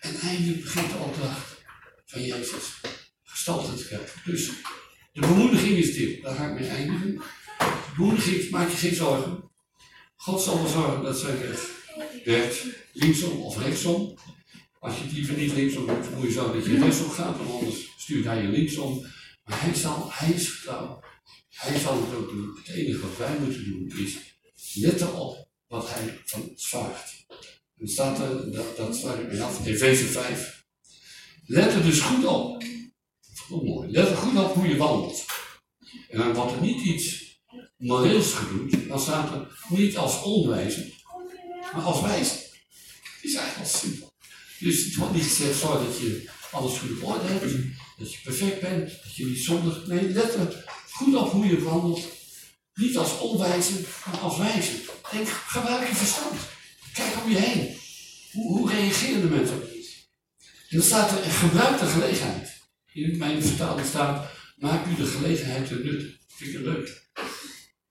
En 0.00 0.14
eindelijk 0.14 0.62
begint 0.62 0.90
de 0.90 0.96
opdracht 0.96 1.64
van 2.06 2.22
Jezus. 2.22 2.80
Gestalte 3.22 3.74
te 3.74 3.86
krijgen. 3.86 4.20
Dus 4.24 4.50
de 5.12 5.20
bemoediging 5.20 5.76
is 5.76 5.94
dit. 5.94 6.22
Daar 6.22 6.34
ga 6.34 6.48
ik 6.48 6.60
mee 6.60 6.68
eindigen. 6.68 7.14
De 7.58 7.92
bemoediging, 7.96 8.50
maak 8.50 8.70
je 8.70 8.76
geen 8.76 8.94
zorgen. 8.94 9.50
God 10.16 10.42
zal 10.42 10.54
ervoor 10.54 10.70
zorgen 10.70 11.02
dat 11.02 11.18
zij 11.18 11.38
weg. 12.24 12.64
Linksom 12.92 13.40
of 13.40 13.58
rechtsom. 13.58 14.18
Als 14.80 14.96
je 14.96 15.02
het 15.02 15.12
liever 15.12 15.36
niet 15.36 15.52
linksom 15.52 15.86
doet, 15.86 16.14
moet 16.14 16.26
je 16.26 16.32
zo 16.32 16.52
dat 16.52 16.64
je 16.64 16.78
rechtsom 16.78 17.10
gaat. 17.10 17.36
Want 17.38 17.50
anders 17.50 17.92
stuurt 17.96 18.24
hij 18.24 18.42
je 18.42 18.48
linksom. 18.48 19.06
Maar 19.44 19.62
hij, 19.62 19.74
zal, 19.74 20.08
hij 20.12 20.30
is. 20.32 20.68
Hij 21.48 21.78
zal 21.78 22.00
het 22.00 22.14
ook 22.14 22.30
doen. 22.30 22.60
Het 22.64 22.74
enige 22.74 23.00
wat 23.00 23.16
wij 23.16 23.38
moeten 23.38 23.64
doen 23.64 23.92
is 23.98 24.16
letten 24.74 25.14
op 25.14 25.48
wat 25.66 25.90
hij 25.90 26.20
van 26.24 26.48
ons. 26.48 26.74
En 27.78 27.88
staat 27.88 28.18
er, 28.18 28.52
dat, 28.52 28.76
dat 28.76 28.96
sluit 28.96 29.20
ik 29.20 29.32
mee 29.32 29.42
af, 29.42 29.66
Efeze 29.66 30.04
5. 30.04 30.64
Let 31.46 31.74
er 31.74 31.82
dus 31.82 32.00
goed 32.00 32.24
op. 32.24 32.64
Oh, 33.50 33.64
mooi. 33.64 33.90
Let 33.90 34.08
er 34.08 34.16
goed 34.16 34.38
op 34.38 34.54
hoe 34.54 34.68
je 34.68 34.76
wandelt. 34.76 35.24
En 36.08 36.18
dan 36.18 36.48
er 36.48 36.60
niet 36.60 36.84
iets 36.84 37.26
moreels 37.76 38.32
gedoe, 38.32 38.86
dan 38.86 39.00
staat 39.00 39.32
er 39.32 39.58
niet 39.68 39.96
als 39.96 40.22
onwijze, 40.22 40.92
maar 41.72 41.82
als 41.82 42.00
wijze. 42.00 42.34
Het 43.14 43.24
is 43.24 43.34
eigenlijk 43.34 43.70
simpel. 43.70 44.14
Dus 44.58 44.84
het 44.84 44.94
wordt 44.94 45.14
niet 45.14 45.22
gezegd, 45.22 45.58
zorg 45.58 45.84
dat 45.84 45.98
je 45.98 46.30
alles 46.50 46.78
goed 46.78 46.90
op 46.90 47.08
orde 47.08 47.26
hebt, 47.26 47.54
dat 47.98 48.12
je 48.12 48.18
perfect 48.24 48.60
bent, 48.60 48.88
dat 49.02 49.16
je 49.16 49.26
niet 49.26 49.44
zondig. 49.44 49.86
Nee, 49.86 50.08
let 50.08 50.34
er 50.34 50.64
goed 50.90 51.14
op 51.14 51.30
hoe 51.30 51.46
je 51.46 51.62
wandelt. 51.62 52.00
Niet 52.74 52.96
als 52.96 53.18
onwijze, 53.18 53.72
maar 54.06 54.20
als 54.20 54.38
wijze. 54.38 54.72
Denk, 55.12 55.28
gebruik 55.28 55.88
je 55.88 55.94
verstand. 55.94 56.40
Kijk 56.92 57.24
om 57.24 57.30
je 57.30 57.38
heen. 57.38 57.76
Hoe, 58.32 58.58
hoe 58.58 58.70
reageren 58.70 59.20
de 59.20 59.28
mensen 59.28 59.56
op 59.56 59.72
iets? 59.74 60.08
En 60.68 60.76
dan 60.76 60.86
staat 60.86 61.10
er, 61.10 61.30
gebruik 61.30 61.78
de 61.78 61.86
gelegenheid. 61.86 62.48
In 62.92 63.18
mijn 63.18 63.42
vertaling 63.42 63.86
staat, 63.86 64.30
maak 64.56 64.86
u 64.86 64.94
de 64.94 65.06
gelegenheid 65.06 65.66
te 65.66 65.74
nut. 65.74 66.18
Vind 66.28 66.54
ik 66.54 66.60
leuk. 66.60 67.04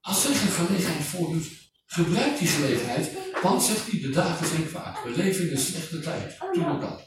Als 0.02 0.22
zich 0.22 0.42
een 0.42 0.66
gelegenheid 0.66 1.04
voordoet, 1.04 1.48
gebruik 1.86 2.40
die 2.40 2.48
gelegenheid, 2.48 3.12
want 3.50 3.64
zegt 3.64 3.92
hij, 3.92 4.00
de 4.00 4.10
dagen 4.10 4.48
zijn 4.48 4.68
kwaad. 4.68 5.04
We 5.04 5.10
leven 5.10 5.48
in 5.48 5.52
een 5.52 5.58
slechte 5.58 6.00
tijd. 6.00 6.38
Toen 6.54 6.66
ook 6.66 6.84
al. 6.84 7.02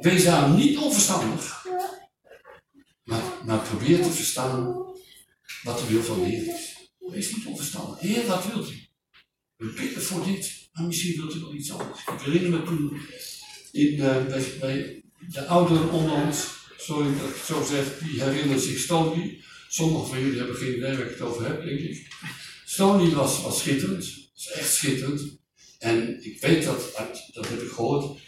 Wees 0.00 0.24
daarom 0.24 0.56
niet 0.56 0.78
onverstandig, 0.78 1.66
maar, 3.04 3.22
maar 3.44 3.58
probeer 3.58 4.02
te 4.02 4.10
verstaan 4.10 4.84
wat 5.62 5.78
de 5.78 5.86
wil 5.86 6.02
van 6.02 6.20
de 6.20 6.26
Heer 6.26 6.54
is. 6.54 6.90
Wees 6.98 7.34
niet 7.34 7.46
onverstandig. 7.46 8.00
Heer, 8.00 8.26
wat 8.26 8.46
wilt 8.46 8.70
u? 8.70 8.86
We 9.56 9.72
bidden 9.72 10.02
voor 10.02 10.24
dit, 10.24 10.68
maar 10.72 10.84
misschien 10.84 11.16
wilt 11.16 11.34
u 11.34 11.40
wel 11.40 11.54
iets 11.54 11.72
anders. 11.72 12.00
Ik 12.00 12.20
herinner 12.20 12.50
me 12.50 12.62
toen 12.62 13.00
in, 13.72 13.94
uh, 13.94 14.26
bij, 14.60 15.02
de 15.28 15.46
ouderen 15.46 15.90
onder 15.90 16.12
ons, 16.12 16.46
sorry 16.76 17.18
dat 17.18 17.28
ik 17.28 17.34
het 17.34 17.44
zo 17.44 17.64
zeg, 17.64 17.98
die 17.98 18.22
herinneren 18.22 18.62
zich 18.62 18.78
Stony. 18.78 19.42
Sommigen 19.68 20.08
van 20.08 20.20
jullie 20.20 20.38
hebben 20.38 20.56
geen 20.56 20.76
idee 20.76 20.96
waar 20.96 21.06
ik 21.06 21.10
het 21.10 21.20
over 21.20 21.46
heb, 21.46 21.64
denk 21.64 21.80
ik. 21.80 22.14
Stony 22.64 23.10
was, 23.10 23.42
was 23.42 23.58
schitterend, 23.58 24.21
was 24.34 24.50
echt 24.50 24.72
schitterend. 24.72 25.40
En 25.78 26.24
ik 26.24 26.40
weet 26.40 26.64
dat, 26.64 26.92
dat 27.32 27.48
heb 27.48 27.62
ik 27.62 27.70
gehoord, 27.70 28.18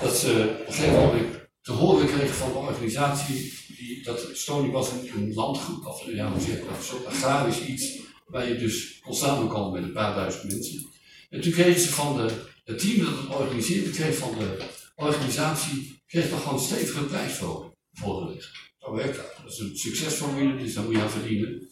dat 0.00 0.16
ze 0.16 0.56
op 0.60 0.66
een 0.66 0.72
gegeven 0.72 1.00
moment 1.00 1.50
te 1.62 1.72
horen 1.72 2.06
kregen 2.06 2.34
van 2.34 2.52
de 2.52 2.58
organisatie 2.58 3.52
die, 3.76 4.02
dat 4.02 4.28
Stony 4.32 4.70
was 4.70 4.90
een, 4.90 5.10
een 5.14 5.34
landgoed, 5.34 5.86
of 5.86 6.06
ja, 6.06 6.32
hoe 6.32 6.64
dat, 6.68 6.84
soort 6.84 7.06
agrarisch 7.06 7.60
iets, 7.60 7.98
waar 8.26 8.48
je 8.48 8.58
dus 8.58 8.98
kon 9.00 9.14
samenkomen 9.14 9.72
met 9.72 9.82
een 9.82 9.92
paar 9.92 10.14
duizend 10.14 10.52
mensen. 10.52 10.86
En 11.30 11.40
toen 11.40 11.52
kregen 11.52 11.80
ze 11.80 11.88
van 11.88 12.16
de, 12.16 12.32
het 12.64 12.78
team 12.78 13.04
dat 13.04 13.18
het 13.18 13.36
organiseerde, 13.36 13.90
kreeg 13.90 14.16
van 14.16 14.38
de 14.38 14.56
organisatie, 14.96 16.02
kreeg 16.06 16.30
nog 16.30 16.42
gewoon 16.42 16.60
stevige 16.60 17.04
prijs 17.04 17.32
voor 17.32 17.74
voorgelegd. 17.92 18.50
Zo 18.78 18.94
werkt 18.94 19.16
dat. 19.16 19.36
Dat 19.42 19.52
is 19.52 19.58
een 19.58 19.76
succesformule, 19.76 20.56
dus 20.56 20.74
daar 20.74 20.84
moet 20.84 20.94
je 20.94 21.00
aan 21.00 21.10
verdienen. 21.10 21.68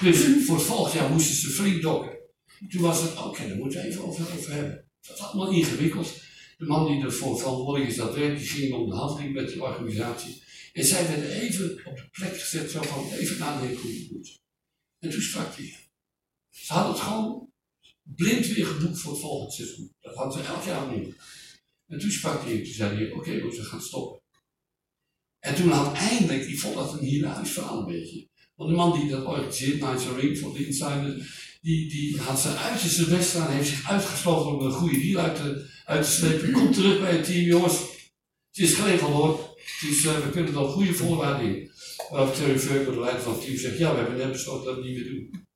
Dus 0.00 0.46
voor 0.46 0.56
het 0.56 0.66
volgende 0.66 0.98
jaar 0.98 1.10
moesten 1.10 1.34
ze 1.34 1.48
flink 1.48 1.82
dokken. 1.82 2.21
Toen 2.68 2.82
was 2.82 3.02
het, 3.02 3.10
oké, 3.10 3.28
okay, 3.28 3.48
daar 3.48 3.56
moeten 3.56 3.80
we 3.80 3.86
even 3.86 4.04
over, 4.04 4.36
over 4.36 4.52
hebben. 4.52 4.90
Dat 5.00 5.18
was 5.18 5.28
allemaal 5.28 5.52
ingewikkeld. 5.52 6.20
De 6.58 6.64
man 6.64 6.86
die 6.86 7.04
ervoor 7.04 7.38
verantwoordelijk 7.38 7.90
is 7.90 7.96
dat 7.96 8.14
werk, 8.14 8.38
die 8.38 8.46
ging 8.46 8.74
om 8.74 8.88
de 8.88 8.96
handeling 8.96 9.34
met 9.34 9.48
die 9.48 9.62
organisatie. 9.62 10.42
En 10.72 10.84
zij 10.84 11.08
werden 11.08 11.30
even 11.30 11.80
op 11.84 11.96
de 11.96 12.08
plek 12.10 12.40
gezet, 12.40 12.70
zo 12.70 12.82
van 12.82 13.12
even 13.12 13.38
nadenken 13.38 13.80
hoe 13.80 13.92
het 13.92 14.10
moet. 14.10 14.40
En 14.98 15.10
toen 15.10 15.22
sprak 15.22 15.56
hij. 15.56 15.76
Ze 16.50 16.72
hadden 16.72 16.92
het 16.92 17.02
gewoon 17.02 17.52
blind 18.02 18.46
weer 18.46 18.66
geboekt 18.66 18.98
voor 18.98 19.12
het 19.12 19.20
volgende 19.20 19.52
seizoen. 19.52 19.94
Dat 20.00 20.14
hadden 20.14 20.44
ze 20.44 20.48
elk 20.48 20.64
jaar 20.64 20.84
opnieuw. 20.84 21.12
En 21.86 21.98
toen 21.98 22.10
sprak 22.10 22.42
hij 22.42 22.52
en 22.52 22.64
toen 22.64 22.72
zei 22.72 22.94
hij, 22.94 23.10
oké, 23.10 23.18
okay, 23.18 23.42
we 23.42 23.64
gaan 23.64 23.82
stoppen. 23.82 24.20
En 25.38 25.54
toen 25.54 25.70
had 25.70 25.94
eindelijk, 25.94 26.42
ik 26.42 26.58
vond 26.58 26.74
dat 26.74 26.92
een 26.92 27.04
hilarisch 27.04 27.50
verhaal 27.50 27.78
een 27.78 27.92
beetje. 27.92 28.28
Want 28.54 28.70
de 28.70 28.76
man 28.76 29.00
die 29.00 29.10
dat 29.10 29.24
organiseert, 29.24 29.80
Nigel 29.80 30.16
Ring 30.16 30.38
voor 30.38 30.52
de 30.52 30.66
Insider, 30.66 31.40
die, 31.62 31.88
die 31.88 32.20
had 32.20 32.40
zijn 32.40 32.56
uiterste 32.56 33.06
best 33.06 33.30
gedaan, 33.30 33.50
heeft 33.50 33.68
zich 33.68 33.90
uitgesloten 33.90 34.52
om 34.52 34.66
een 34.66 34.72
goede 34.72 35.00
deal 35.00 35.24
uit 35.84 36.04
te, 36.04 36.12
slepen. 36.12 36.52
Komt 36.52 36.74
terug 36.74 37.00
bij 37.00 37.12
het 37.16 37.24
team, 37.24 37.44
jongens. 37.44 37.78
Het 38.50 38.64
is 38.64 38.74
geregeld 38.74 39.12
hoor. 39.12 39.56
Is, 39.88 40.04
uh, 40.04 40.18
we 40.18 40.30
kunnen 40.30 40.54
er 40.54 40.68
goede 40.68 40.94
voorwaarden 40.94 41.56
in. 41.56 41.70
Waarop 42.10 42.34
Terry 42.34 42.58
Veuker, 42.58 42.92
de 42.92 43.00
leider 43.00 43.22
van 43.22 43.32
het 43.32 43.44
team, 43.44 43.56
zegt: 43.56 43.78
Ja, 43.78 43.90
we 43.90 43.96
hebben 43.96 44.16
net 44.16 44.32
besloten 44.32 44.64
dat 44.64 44.76
we 44.76 44.88
niet 44.88 44.96
meer 44.96 45.08
doen. 45.08 45.46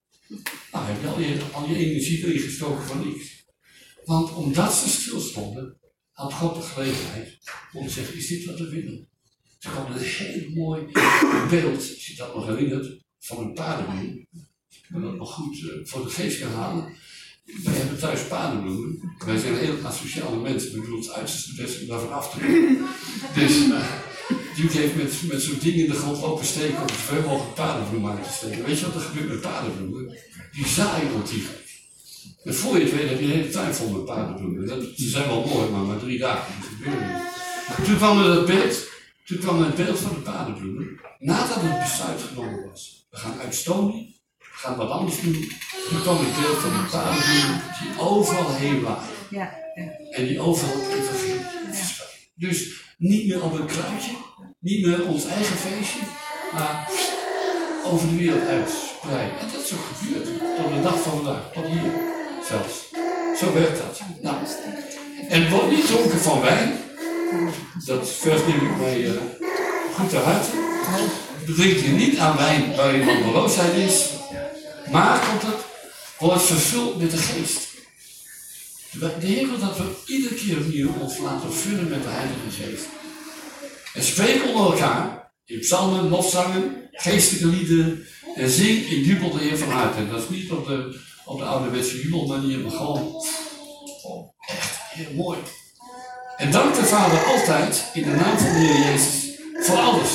Nou, 0.73 0.87
heb 0.87 1.01
je 1.01 1.09
al 1.09 1.21
je, 1.21 1.40
al 1.53 1.69
je 1.69 1.77
energie 1.77 2.25
erin 2.25 2.40
gestoken 2.40 2.85
van 2.85 3.07
niks. 3.07 3.45
Want 4.05 4.35
omdat 4.35 4.75
ze 4.75 4.88
stilstonden, 4.88 5.79
had 6.12 6.33
God 6.33 6.55
de 6.55 6.62
gelegenheid 6.62 7.38
om 7.73 7.87
te 7.87 7.92
zeggen: 7.92 8.16
Is 8.16 8.27
dit 8.27 8.45
wat 8.45 8.59
we 8.59 8.69
willen? 8.69 9.09
Ze 9.59 9.69
kwam 9.69 9.92
een 9.92 9.99
heel 9.99 10.51
mooi 10.51 10.83
beeld, 11.51 11.77
als 11.77 12.07
je 12.07 12.16
dat 12.16 12.35
nog 12.35 12.47
herinnert, 12.47 13.05
van 13.19 13.38
een 13.38 13.53
paardenbloem. 13.53 14.27
Kan 14.92 15.03
dat 15.03 15.16
nog 15.16 15.33
goed 15.33 15.59
uh, 15.59 15.70
voor 15.85 16.03
de 16.05 16.11
geest 16.11 16.38
gaan 16.38 16.53
halen. 16.53 16.85
Wij 17.64 17.75
hebben 17.75 17.99
thuis 17.99 18.27
paardenbloemen. 18.27 19.14
Wij 19.27 19.38
zijn 19.38 19.57
heel 19.57 19.77
asociale 19.83 20.37
mensen. 20.37 20.72
We 20.72 20.87
doen 20.87 20.96
ons 20.96 21.11
uiterste 21.11 21.62
best 21.62 21.81
om 21.81 21.87
daarvan 21.87 22.12
af 22.12 22.31
te 22.31 22.38
komen. 22.38 22.87
Dus 23.35 23.57
uh, 23.57 23.92
Duke 24.57 24.79
heeft 24.79 24.96
met, 24.96 25.33
met 25.33 25.42
zo'n 25.42 25.59
ding 25.61 25.75
in 25.75 25.90
de 25.90 25.94
grond 25.94 26.20
lopen 26.20 26.44
steken 26.44 26.81
om 26.81 26.88
zoveel 26.88 27.22
mogelijk 27.22 27.55
paardenbloemen 27.55 28.11
aan 28.11 28.22
te 28.22 28.33
steken. 28.33 28.64
Weet 28.64 28.79
je 28.79 28.87
wat 28.87 28.94
er 28.94 29.01
gebeurt 29.01 29.29
met 29.29 29.40
paardenbloemen? 29.40 30.16
Die 30.53 30.66
zaaien 30.66 31.12
ontiegelijk. 31.12 31.64
En 32.44 32.55
voor 32.55 32.79
je 32.79 32.85
het 32.85 32.92
weet 32.92 33.09
heb 33.09 33.18
je 33.18 33.25
een 33.25 33.31
hele 33.31 33.49
tuin 33.49 33.75
vol 33.75 33.90
met 33.90 34.05
paardenbloemen. 34.05 34.66
Dat, 34.66 34.85
zijn 34.96 35.27
wel 35.27 35.46
mooi, 35.46 35.70
maar 35.70 35.83
maar 35.83 35.99
drie 35.99 36.18
dagen. 36.18 36.55
Dat 36.61 36.68
gebeurt 36.68 37.01
niet. 37.01 37.87
Toen 37.87 37.96
kwam 37.96 38.18
er 38.18 38.31
het 38.31 38.46
beeld, 38.46 38.88
toen 39.25 39.38
kwam 39.38 39.62
het 39.62 39.75
beeld 39.75 39.99
van 39.99 40.14
de 40.14 40.20
paardenbloemen. 40.20 41.01
Nadat 41.18 41.61
het 41.61 41.83
besluit 41.83 42.22
genomen 42.22 42.68
was. 42.70 43.07
We 43.11 43.16
gaan 43.16 43.38
uit 43.38 43.55
Stony 43.55 44.15
we 44.57 44.62
gaan 44.62 44.77
wat 44.77 44.90
anders 44.90 45.21
doen. 45.21 45.53
Kwam 46.03 46.16
het 46.19 46.40
beeld 46.40 46.59
van 46.59 46.75
een 46.75 46.90
paardenbloem 46.90 47.61
die 47.81 48.01
overal 48.01 48.55
heen 48.55 48.83
waaien. 48.83 49.14
Ja, 49.31 49.55
ja. 49.75 49.83
En 50.11 50.27
die 50.27 50.40
overal 50.40 50.81
evangelie 50.81 51.40
verspreiden. 51.71 52.19
Dus 52.35 52.85
niet 52.99 53.27
meer 53.27 53.42
op 53.42 53.53
een 53.53 53.66
kruidje, 53.66 54.11
niet 54.61 54.87
meer 54.87 55.07
ons 55.07 55.27
eigen 55.27 55.57
feestje, 55.57 56.01
maar 56.53 56.90
over 57.85 58.09
de 58.09 58.16
wereld 58.16 58.47
uitspreiden. 58.49 59.38
En 59.38 59.47
dat 59.53 59.64
is 59.64 59.73
ook 59.73 59.87
gebeurd. 59.92 60.25
Tot 60.57 60.75
de 60.75 60.83
dag 60.83 61.01
van 61.01 61.12
vandaag, 61.12 61.53
tot 61.53 61.66
hier 61.66 61.92
zelfs. 62.49 62.75
Zo 63.38 63.53
werkt 63.53 63.79
dat. 63.79 64.01
Nou. 64.23 64.37
En 65.29 65.51
word 65.51 65.71
niet 65.71 65.87
dronken 65.87 66.19
van 66.19 66.40
wijn. 66.40 66.73
Dat 67.85 68.09
vers 68.11 68.40
neem 68.47 68.71
ik 68.71 68.77
mij 68.79 69.01
uh, 69.01 69.11
goed 69.95 70.09
te 70.09 70.16
harte. 70.16 70.51
Drink 71.47 71.77
je 71.77 71.88
niet 71.88 72.19
aan 72.19 72.37
wijn 72.37 72.77
waarin 72.77 73.05
wandeloosheid 73.05 73.75
is, 73.75 74.15
maar 74.90 75.29
komt 75.29 75.42
het, 75.42 75.64
wordt 76.18 76.42
vervuld 76.42 77.01
met 77.01 77.11
de 77.11 77.16
geest. 77.16 77.66
De 78.90 79.27
Heer 79.27 79.49
wil 79.49 79.59
dat 79.59 79.77
we 79.77 79.85
iedere 80.07 80.35
keer 80.35 80.59
opnieuw 80.59 80.92
ons 81.01 81.18
laten 81.18 81.53
vullen 81.53 81.88
met 81.88 82.03
de 82.03 82.09
Heilige 82.09 82.62
Geest. 82.62 82.87
En 83.94 84.03
spreek 84.03 84.44
onder 84.44 84.72
elkaar, 84.72 85.33
in 85.44 85.59
psalmen, 85.59 86.09
lofzangen, 86.09 86.88
geestelijke 86.92 87.46
lieden, 87.46 88.07
en 88.35 88.51
zing 88.51 88.87
in 88.87 89.01
jubel 89.01 89.31
de 89.31 89.38
Heer 89.38 89.59
van. 89.59 89.94
En 89.96 90.09
dat 90.11 90.22
is 90.22 90.29
niet 90.29 90.51
op 90.51 90.66
de, 90.66 91.01
op 91.25 91.38
de 91.38 91.44
ouderwetse 91.44 92.03
jubelmanier, 92.03 92.59
maar 92.59 92.70
gewoon, 92.70 93.25
echt 94.46 94.77
heel 94.79 95.14
mooi. 95.14 95.38
En 96.37 96.51
dank 96.51 96.75
de 96.75 96.85
Vader 96.85 97.25
altijd 97.25 97.85
in 97.92 98.03
de 98.03 98.11
naam 98.11 98.38
van 98.38 98.53
de 98.53 98.59
Heer 98.59 98.92
Jezus 98.92 99.38
voor 99.61 99.77
alles. 99.77 100.11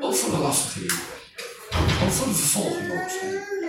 Ook 0.00 0.14
voor 0.14 0.30
de 0.30 0.38
lastigheden. 0.38 0.98
Ook 2.04 2.10
voor 2.10 2.26
de 2.26 3.63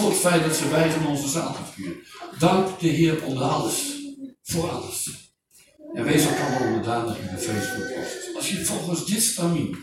voor 0.00 0.10
het 0.10 0.18
feit 0.18 0.44
dat 0.44 0.56
ze 0.56 0.68
weigeren 0.68 1.06
onze 1.06 1.28
zaal 1.28 1.52
te. 1.74 2.00
Dank 2.38 2.80
de 2.80 2.88
Heer 2.88 3.24
onder 3.24 3.42
alles. 3.42 3.98
Voor 4.42 4.70
alles. 4.70 5.10
En 5.94 6.04
wees 6.04 6.26
ook 6.26 6.38
allemaal 6.38 6.66
onderdanig 6.68 7.18
in 7.18 7.34
de 7.34 7.42
Facebook-post. 7.42 8.36
Als 8.36 8.50
je 8.50 8.64
volgens 8.64 9.06
dit 9.06 9.22
stramien 9.22 9.76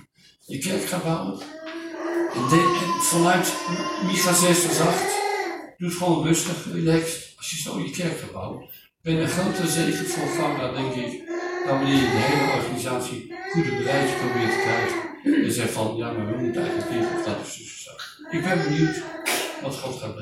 je 0.46 0.58
kerk 0.58 0.86
gaat 0.86 1.04
bouwen. 1.04 1.40
En, 2.34 2.60
vanuit 3.00 3.54
Micha 4.06 4.34
6 4.34 4.58
vers 4.58 4.80
8. 4.80 5.04
Doe 5.78 5.90
het 5.90 5.98
gewoon 5.98 6.26
rustig, 6.26 6.66
relaxed. 6.72 7.34
Als 7.38 7.50
je 7.50 7.58
zo 7.58 7.80
je 7.80 7.90
kerk 7.90 8.20
gaat 8.20 8.32
bouwen. 8.32 8.70
Ben 9.02 9.18
een 9.18 9.30
grote 9.30 9.68
zegen 9.68 10.06
voor 10.06 10.28
Gouda, 10.28 10.72
denk 10.72 10.94
ik. 10.94 11.28
Dan 11.66 11.78
wanneer 11.78 11.96
je 11.96 12.12
de 12.12 12.28
hele 12.30 12.52
organisatie 12.58 13.34
goede 13.52 13.76
beleid 13.76 14.18
probeert 14.18 14.52
te 14.52 14.60
krijgen. 14.62 15.46
En 15.46 15.52
zegt 15.52 15.72
van, 15.72 15.96
ja, 15.96 16.12
maar 16.12 16.28
we 16.32 16.44
moeten 16.44 16.62
eigenlijk 16.62 16.92
niet 16.92 17.10
of 17.18 17.26
dat 17.26 17.38
dus 17.44 17.84
zo. 17.84 17.92
Ik 18.38 18.44
ben 18.44 18.64
benieuwd 18.64 19.04
wat 19.64 19.76
God 19.76 20.00
gaat. 20.02 20.16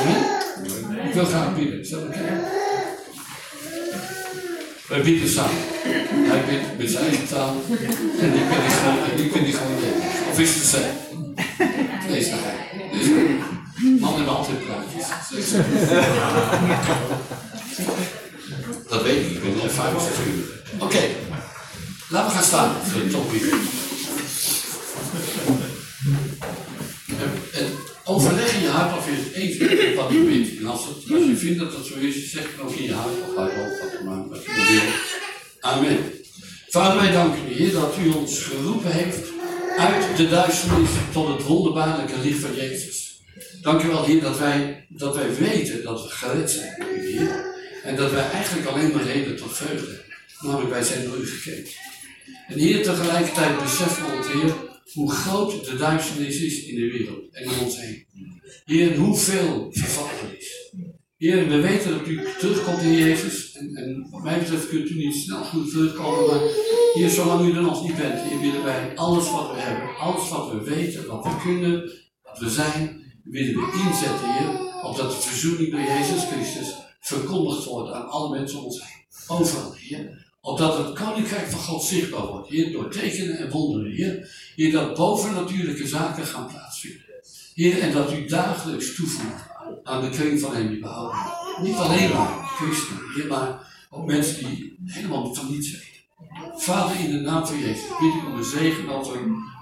Amen. 0.00 1.08
Ik 1.08 1.14
wil 1.14 1.24
graag 1.24 1.54
bidden. 1.54 1.90
Dat 1.90 2.02
oké? 2.02 2.62
Wij 4.88 5.02
bidden 5.02 5.28
samen. 5.28 5.56
Hij 6.30 6.44
bidt 6.48 6.78
met 6.78 6.90
zijn 6.90 7.04
eigen 7.04 7.28
taal. 7.28 7.54
En 8.20 8.34
ik 8.34 8.48
die 8.48 8.70
gewoon, 8.70 8.98
en 9.10 9.46
ik 9.46 9.54
gewoon 9.54 9.74
Nederlands. 9.74 10.30
Of 10.30 10.38
is 10.38 10.54
het 10.54 10.64
zij? 10.64 10.90
Nee, 12.08 12.18
is 12.18 12.28
hij. 12.28 12.90
Dus, 12.92 13.06
Man 14.00 14.14
hebben 14.14 14.36
altijd 14.36 14.58
praatjes. 14.66 15.06
Dat 18.88 19.02
weet 19.02 19.26
ik, 19.26 19.30
ik 19.30 19.42
ben 19.42 19.56
net 19.62 19.72
65 19.72 20.26
uur. 20.26 20.44
Oké, 20.78 21.00
laten 22.08 22.28
we 22.28 22.34
gaan 22.34 22.44
staan 22.44 22.74
voor 22.82 23.00
de 23.00 23.08
topic. 23.08 23.42
En, 27.08 27.60
en 27.60 27.66
overleg 28.04 28.54
in 28.54 28.60
je 28.60 28.68
hart 28.68 28.98
of 28.98 29.06
je 29.06 29.12
het 29.12 29.32
eens 29.32 29.56
bent 29.56 29.70
met 29.70 29.94
wat 29.94 30.10
je 30.10 30.18
bent. 30.18 30.58
En 30.58 30.66
als, 30.66 30.84
het, 30.84 31.12
als 31.12 31.24
je 31.24 31.33
vindt 31.44 31.58
dat 31.58 31.72
dat 31.72 31.86
zo 31.86 31.94
is, 31.98 32.30
zeg 32.30 32.46
ook 32.60 32.74
in 32.74 32.82
je 32.82 32.92
hart 32.92 33.22
of 33.22 33.36
laat 33.36 33.50
op 33.50 33.78
wat 33.80 33.92
je 33.98 34.04
maakt, 34.04 34.28
wat. 34.28 34.42
Amen. 35.60 35.98
Vader, 36.68 37.02
wij 37.02 37.12
danken 37.12 37.40
u, 37.48 37.54
Heer, 37.54 37.72
dat 37.72 37.94
u 38.04 38.08
ons 38.08 38.38
geroepen 38.38 38.92
heeft 38.92 39.18
uit 39.78 40.16
de 40.16 40.28
duisternis 40.28 40.90
tot 41.12 41.28
het 41.28 41.42
wonderbaarlijke 41.42 42.18
licht 42.22 42.38
van 42.38 42.54
Jezus. 42.54 43.20
Dank 43.62 43.82
u 43.82 43.88
wel, 43.88 44.04
Heer, 44.04 44.20
dat 44.20 44.38
wij, 44.38 44.86
dat 44.88 45.14
wij 45.14 45.34
weten 45.34 45.82
dat 45.82 46.02
we 46.02 46.08
gered 46.08 46.50
zijn 46.50 46.82
Heer. 47.00 47.52
En 47.84 47.96
dat 47.96 48.10
wij 48.10 48.30
eigenlijk 48.30 48.66
alleen 48.66 48.92
maar 48.92 49.04
reden 49.04 49.36
tot 49.36 49.56
vreugde. 49.56 50.02
Namelijk, 50.40 50.70
wij 50.70 50.82
zijn 50.82 51.04
door 51.04 51.16
u 51.16 51.26
gekend. 51.26 51.68
En 52.48 52.58
Heer, 52.58 52.82
tegelijkertijd 52.82 53.62
beseffen 53.62 54.06
we 54.06 54.16
ons, 54.16 54.26
Heer, 54.26 54.54
hoe 54.92 55.12
groot 55.12 55.64
de 55.64 55.76
duisternis 55.76 56.40
is 56.40 56.64
in 56.64 56.74
de 56.74 56.90
wereld 56.90 57.24
en 57.32 57.48
om 57.48 57.58
ons 57.58 57.80
heen. 57.80 58.06
Heer, 58.64 58.96
hoeveel 58.96 59.68
verval 59.72 60.08
er 60.22 60.38
is. 60.38 60.53
Heer, 61.16 61.48
we 61.48 61.60
weten 61.60 61.90
dat 61.98 62.06
u 62.06 62.20
terugkomt 62.38 62.82
in 62.82 62.92
Jezus. 62.92 63.52
En, 63.52 64.06
wat 64.10 64.22
mij 64.22 64.38
betreft 64.38 64.68
kunt 64.68 64.90
u 64.90 64.94
niet 64.96 65.14
snel 65.14 65.44
goed 65.44 65.70
terugkomen. 65.70 66.26
Maar 66.26 66.48
Heer, 66.92 67.08
zolang 67.08 67.48
u 67.48 67.52
er 67.56 67.62
nog 67.62 67.82
niet 67.82 67.96
bent, 67.96 68.20
Heer, 68.20 68.40
willen 68.40 68.64
wij 68.64 68.96
alles 68.96 69.30
wat 69.30 69.50
we 69.50 69.56
hebben, 69.56 69.96
alles 69.96 70.28
wat 70.28 70.50
we 70.50 70.62
weten, 70.62 71.06
wat 71.06 71.24
we 71.24 71.36
kunnen, 71.42 71.92
wat 72.22 72.38
we 72.38 72.50
zijn, 72.50 73.12
willen 73.24 73.54
we 73.54 73.84
inzetten, 73.86 74.34
Heer. 74.34 74.82
Opdat 74.82 75.10
de 75.10 75.16
verzoening 75.16 75.70
door 75.70 75.80
Jezus 75.80 76.24
Christus 76.24 76.74
verkondigd 77.00 77.64
wordt 77.64 77.92
aan 77.92 78.08
alle 78.08 78.38
mensen 78.38 78.58
om 78.58 78.64
ons 78.64 78.80
heen. 78.80 79.36
Overal, 79.38 79.72
Heer. 79.72 80.32
Opdat 80.40 80.78
het 80.78 80.98
koninkrijk 80.98 81.46
van 81.46 81.60
God 81.60 81.82
zichtbaar 81.82 82.26
wordt, 82.26 82.48
Heer, 82.48 82.72
door 82.72 82.90
tekenen 82.90 83.38
en 83.38 83.50
wonderen, 83.50 83.92
Heer. 83.92 84.30
Heer, 84.56 84.72
dat 84.72 84.94
bovennatuurlijke 84.94 85.86
zaken 85.86 86.26
gaan 86.26 86.46
plaatsvinden. 86.46 87.02
Heer, 87.54 87.80
en 87.80 87.92
dat 87.92 88.12
u 88.12 88.26
dagelijks 88.26 88.94
toevoegt 88.94 89.53
aan 89.84 90.02
de 90.02 90.08
kring 90.08 90.40
van 90.40 90.54
hen 90.54 90.68
die 90.68 90.80
behouden. 90.80 91.18
Niet 91.62 91.74
alleen 91.74 92.12
maar 92.12 92.44
christenen, 92.44 93.28
maar 93.28 93.72
ook 93.90 94.06
mensen 94.06 94.44
die 94.44 94.76
helemaal 94.84 95.34
van 95.34 95.50
niets 95.50 95.70
weten. 95.70 95.94
Vader, 96.56 97.00
in 97.00 97.10
de 97.10 97.20
naam 97.20 97.46
van 97.46 97.58
Jezus, 97.58 97.88
bid 98.00 98.14
ik 98.14 98.26
om 98.26 98.36
een 98.36 98.44
zegen 98.44 98.88
over, 98.88 99.20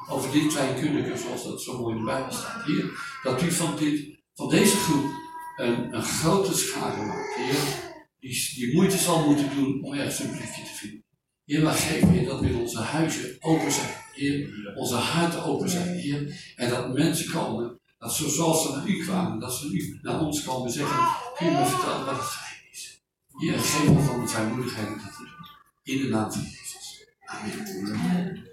over 0.08 0.32
dit 0.32 0.52
kleinkundige, 0.52 1.16
zoals 1.16 1.44
dat 1.44 1.62
zo 1.62 1.78
mooi 1.78 1.94
in 1.94 2.00
de 2.00 2.06
Bijbel 2.06 2.32
staat. 2.32 2.64
Heer, 2.64 2.90
dat 3.22 3.42
u 3.42 3.50
van, 3.50 3.76
dit, 3.76 4.18
van 4.34 4.48
deze 4.48 4.76
groep 4.76 5.10
een, 5.56 5.94
een 5.94 6.02
grote 6.02 6.54
schade 6.54 7.02
maakt, 7.02 7.34
Heer. 7.34 7.90
Die, 8.18 8.74
moeite 8.74 8.96
zal 8.96 9.26
moeten 9.26 9.50
doen 9.56 9.84
om 9.84 9.94
ergens 9.94 10.18
een 10.18 10.30
plekje 10.30 10.62
te 10.62 10.74
vinden. 10.74 11.04
Heer, 11.44 11.62
maar 11.62 11.74
geef 11.74 12.08
Heer 12.08 12.24
dat 12.24 12.40
weer 12.40 12.58
onze 12.58 12.80
huizen 12.80 13.36
open 13.40 13.72
zijn. 13.72 13.94
Heer, 14.12 14.72
onze 14.74 14.94
harten 14.94 15.44
open 15.44 15.68
zijn, 15.68 15.98
Heer. 15.98 16.52
En 16.56 16.70
dat 16.70 16.92
mensen 16.92 17.30
komen, 17.30 17.80
dat 18.02 18.14
zo, 18.14 18.28
zoals 18.28 18.62
ze 18.62 18.72
naar 18.72 18.86
u 18.88 19.02
kwamen, 19.04 19.38
dat 19.38 19.54
ze 19.54 19.68
nu 19.68 19.98
naar 20.02 20.20
ons 20.20 20.42
komen 20.44 20.66
en 20.66 20.72
zeggen, 20.72 20.96
kun 21.36 21.46
je 21.46 21.52
me 21.52 21.66
vertellen 21.66 22.04
wat 22.06 22.14
het 22.14 22.24
geheim 22.24 22.62
is. 22.72 23.02
Heer, 23.38 23.58
geef 23.58 23.88
ons 23.88 24.06
van 24.06 24.20
de 24.20 24.28
vrijmoedigheid 24.28 24.88
om 24.88 24.94
dat 24.94 25.12
te 25.16 25.18
doen. 25.18 25.94
In 25.96 26.02
de 26.02 26.08
naam 26.08 26.32
van 26.32 26.42
Jezus. 26.42 27.06
Amen. 27.24 28.46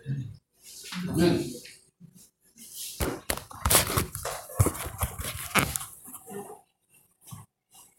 Amen. 1.09 1.39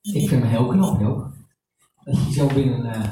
Ik 0.02 0.28
vind 0.28 0.30
hem 0.30 0.42
heel 0.42 0.66
knap, 0.68 1.00
joh. 1.00 1.32
Dat 2.04 2.26
je 2.26 2.32
zo 2.32 2.46
binnen. 2.46 2.84
eh, 2.84 3.10